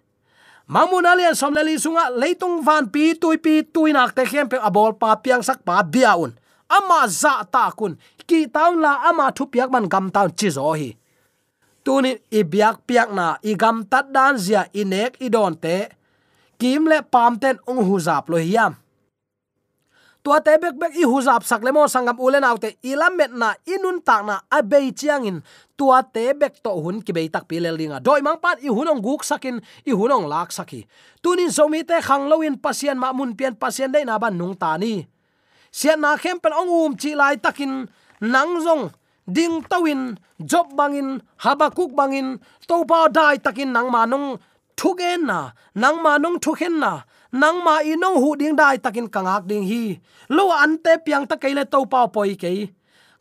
mamun 0.71 1.03
alian 1.03 1.35
somleli 1.35 1.75
sunga 1.83 2.05
leitung 2.15 2.63
van 2.67 2.87
pi 2.95 3.19
tui 3.19 3.37
pi 3.45 3.55
tui 3.75 3.91
nak 3.93 4.15
te 4.15 4.23
khem 4.31 4.47
pe 4.47 4.59
abol 4.69 4.95
pa 5.01 5.19
piang 5.19 5.43
sak 5.43 5.67
pa 5.67 5.83
biaun 5.83 6.31
ama 6.77 7.01
za 7.11 7.35
ta 7.55 7.65
kun 7.79 7.99
ki 8.29 8.47
taun 8.55 8.79
la 8.85 8.93
ama 9.11 9.27
thu 9.37 9.45
piak 9.53 9.69
man 9.75 9.91
gam 9.93 10.07
taun 10.15 10.31
chi 10.39 10.49
zo 10.57 10.71
hi 10.81 10.91
tuni 11.85 12.13
i 12.39 12.41
biak 12.53 12.77
piak 12.89 13.09
na 13.19 13.27
i 13.51 13.53
gam 13.63 13.77
tat 13.91 14.07
dan 14.15 14.39
zia 14.45 14.63
inek 14.81 15.19
i 15.27 15.29
don 15.35 15.55
te 15.65 15.77
kim 16.61 16.87
le 16.91 16.99
pam 17.13 17.33
ten 17.43 17.57
ong 17.71 17.83
hu 17.89 17.97
zap 18.07 18.25
lo 18.31 18.39
hiam 18.39 18.73
tua 20.23 20.41
te 20.45 20.57
bek 20.61 20.77
bek 20.77 20.97
i 21.01 21.05
huzap 21.09 21.45
sak 21.49 21.65
le 21.65 21.73
mo 21.73 21.87
sangam 21.89 22.19
ulen 22.21 22.45
autte 22.45 22.77
ilam 22.85 23.17
met 23.17 23.33
na 23.33 23.55
inun 23.65 24.01
tak 24.05 24.25
na, 24.25 24.41
a 24.51 24.63
bei 24.63 24.93
chiang 24.93 25.25
in. 25.25 25.39
Tua 25.77 26.03
te 26.03 26.33
bek 26.37 26.61
to 26.63 26.73
hun 26.77 27.01
ki 27.01 27.13
bei 27.13 27.29
tak 27.33 27.49
pi 27.49 27.61
le 27.61 27.73
linga 27.73 28.01
doi 28.01 28.21
mang 28.21 28.37
pat 28.37 28.61
i 28.61 28.69
hunong 28.69 29.01
guk 29.01 29.25
sakin 29.25 29.61
i 29.89 29.93
hunong 29.93 30.29
lak 30.29 30.53
saki 30.53 30.85
tunin 31.23 31.49
zomi 31.49 31.81
te 31.85 32.01
khang 32.01 32.29
loin 32.29 32.57
pasien 32.61 32.99
ma 32.99 33.13
mun 33.13 33.33
pian, 33.37 33.55
pasien 33.57 33.93
dei 33.93 34.05
na 34.05 34.19
ban 34.19 34.37
nung 34.37 34.57
ta 34.57 34.77
ni. 34.77 35.07
Sian 35.73 36.01
na 36.01 36.17
khem 36.17 36.41
pen 36.41 36.53
ong 36.53 36.69
um 36.69 36.93
chi 36.97 37.15
lai 37.15 37.37
takin 37.37 37.89
nang 38.21 38.61
zong, 38.61 38.91
ding 39.25 39.65
tawin 39.65 40.19
job 40.37 40.69
bangin 40.77 41.23
habakuk 41.41 41.97
bangin 41.97 42.37
to 42.69 42.85
pa 42.85 43.09
dai 43.09 43.39
takin 43.39 43.73
nang 43.73 43.89
manung 43.89 44.37
thugen 44.77 45.25
na, 45.27 45.53
nang 45.75 46.03
manung 46.05 46.37
thugen 46.41 46.81
na 46.81 47.05
nang 47.33 47.63
ma 47.65 47.81
inong 47.83 48.19
hu 48.23 48.37
ding 48.37 48.57
dai 48.57 48.79
takin 48.79 49.09
kangak 49.09 49.47
ding 49.47 49.65
hi. 49.71 50.01
Lo 50.29 50.51
an 50.51 50.79
te 50.85 50.99
piang 51.05 51.27
ta 51.31 51.37
keile 51.37 51.65
to 51.71 51.87
pa 51.87 52.07
poi 52.07 52.35
ke 52.35 52.69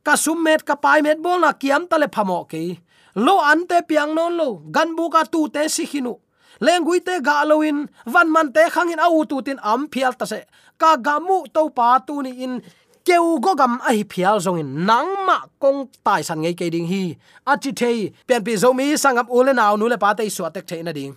ka 0.04 0.16
sum 0.16 0.44
met, 0.44 0.66
ka 0.66 0.76
pai 0.76 1.02
met 1.02 1.22
bol 1.22 1.40
na 1.40 1.52
kiam 1.54 1.86
ta 1.90 1.98
le 1.98 2.08
phamo 2.08 2.48
ke 2.50 2.78
lo 3.16 3.40
an 3.52 3.68
te 3.70 3.82
piang 3.90 4.16
non 4.16 4.34
lo, 4.40 4.62
gan 4.72 4.96
bu 4.96 5.10
ka 5.10 5.24
tu 5.26 5.50
te 5.50 5.68
sikhinu 5.68 6.14
lengui 6.62 7.00
te 7.08 7.20
ga 7.28 7.44
loin 7.50 7.88
van 8.06 8.32
man 8.32 8.52
te 8.56 8.64
khangin 8.74 9.00
au 9.00 9.26
tu 9.30 9.42
tin 9.42 9.60
am 9.64 9.88
phial 9.92 10.14
ta 10.20 10.26
se. 10.26 10.40
Ka 10.82 10.96
gamu 10.96 11.44
to 11.54 11.70
pa 11.70 12.00
tu 12.08 12.22
ni 12.22 12.32
in, 12.44 12.62
keu 13.08 13.40
go 13.44 13.56
gam 13.56 13.80
a 13.88 13.92
hi 13.96 14.04
phial 14.12 14.40
zong 14.40 14.60
in. 14.60 14.86
Nang 14.86 15.10
ma 15.28 15.38
kong 15.60 15.88
tai 16.04 16.22
san 16.22 16.40
ngei 16.42 16.56
ke 16.60 16.72
ding 16.72 16.88
hi. 16.88 17.04
A 17.52 17.58
chi 17.58 17.72
thei, 17.72 17.98
pian 18.28 18.44
pi 18.46 18.56
zo 18.56 18.74
mi 18.74 18.96
sangam 19.04 19.28
ule 19.38 19.54
naw 19.54 19.76
nu 19.76 19.88
le 19.92 19.98
pa 19.98 20.14
te 20.14 20.30
su 20.30 20.44
tek 20.54 20.68
thei 20.70 20.84
na 20.84 20.92
ding 20.92 21.16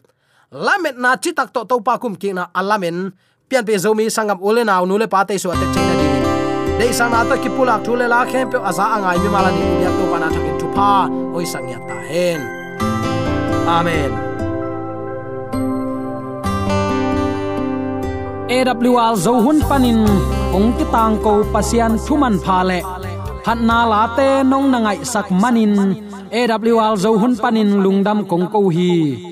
lamet 0.53 1.01
na 1.01 1.17
chi 1.17 1.33
tak 1.33 1.49
to 1.49 1.65
to 1.65 1.81
pa 1.81 1.97
kum 1.97 2.13
ki 2.13 2.37
na 2.37 2.45
alamen 2.53 3.09
pian 3.49 3.65
pe 3.65 3.73
zomi 3.81 4.13
sangam 4.13 4.37
ule 4.49 4.63
na 4.69 4.85
nu 4.85 5.01
le 5.01 5.09
pa 5.09 5.25
te 5.25 5.41
so 5.41 5.49
te 5.49 5.67
thei 5.75 5.85
na 5.89 5.95
ding 6.01 6.17
dei 6.79 6.93
sang 6.93 7.11
na 7.13 7.25
to 7.25 7.41
ki 7.41 7.49
pulak 7.57 7.81
thu 7.85 7.97
le 7.97 8.07
la 8.15 8.21
khem 8.31 8.47
pe 8.53 8.59
aza 8.69 8.85
angai 8.97 9.17
mi 9.23 9.29
mala 9.33 9.51
ni 9.57 9.65
ya 9.85 9.91
to 9.97 10.05
pa 10.13 10.17
na 10.21 10.29
thakin 10.35 10.57
tu 10.61 10.67
pa. 10.77 10.93
Oi 11.37 11.45
sang 11.53 11.67
ya 11.73 11.79
ta 11.89 11.97
hen. 12.11 12.41
Amen. 13.77 14.13
AWR 18.53 19.15
zo 19.25 19.33
hun 19.45 19.59
panin 19.69 20.05
ong 20.57 20.77
ki 20.77 20.85
tang 20.93 21.17
ko 21.25 21.33
pasian 21.53 21.97
thuman 22.05 22.37
pha 22.45 22.59
le. 22.69 22.81
Phat 23.45 23.59
na 23.69 23.79
la 23.93 24.03
te 24.17 24.29
nong 24.51 24.69
na 24.73 24.79
ngai 24.85 25.01
sak 25.13 25.33
manin 25.43 25.75
AWR 26.41 26.95
zo 27.03 27.11
hun 27.21 27.33
panin 27.43 27.71
lungdam 27.85 28.19
kong 28.29 28.47
ko 28.53 28.69
hi. 28.77 29.32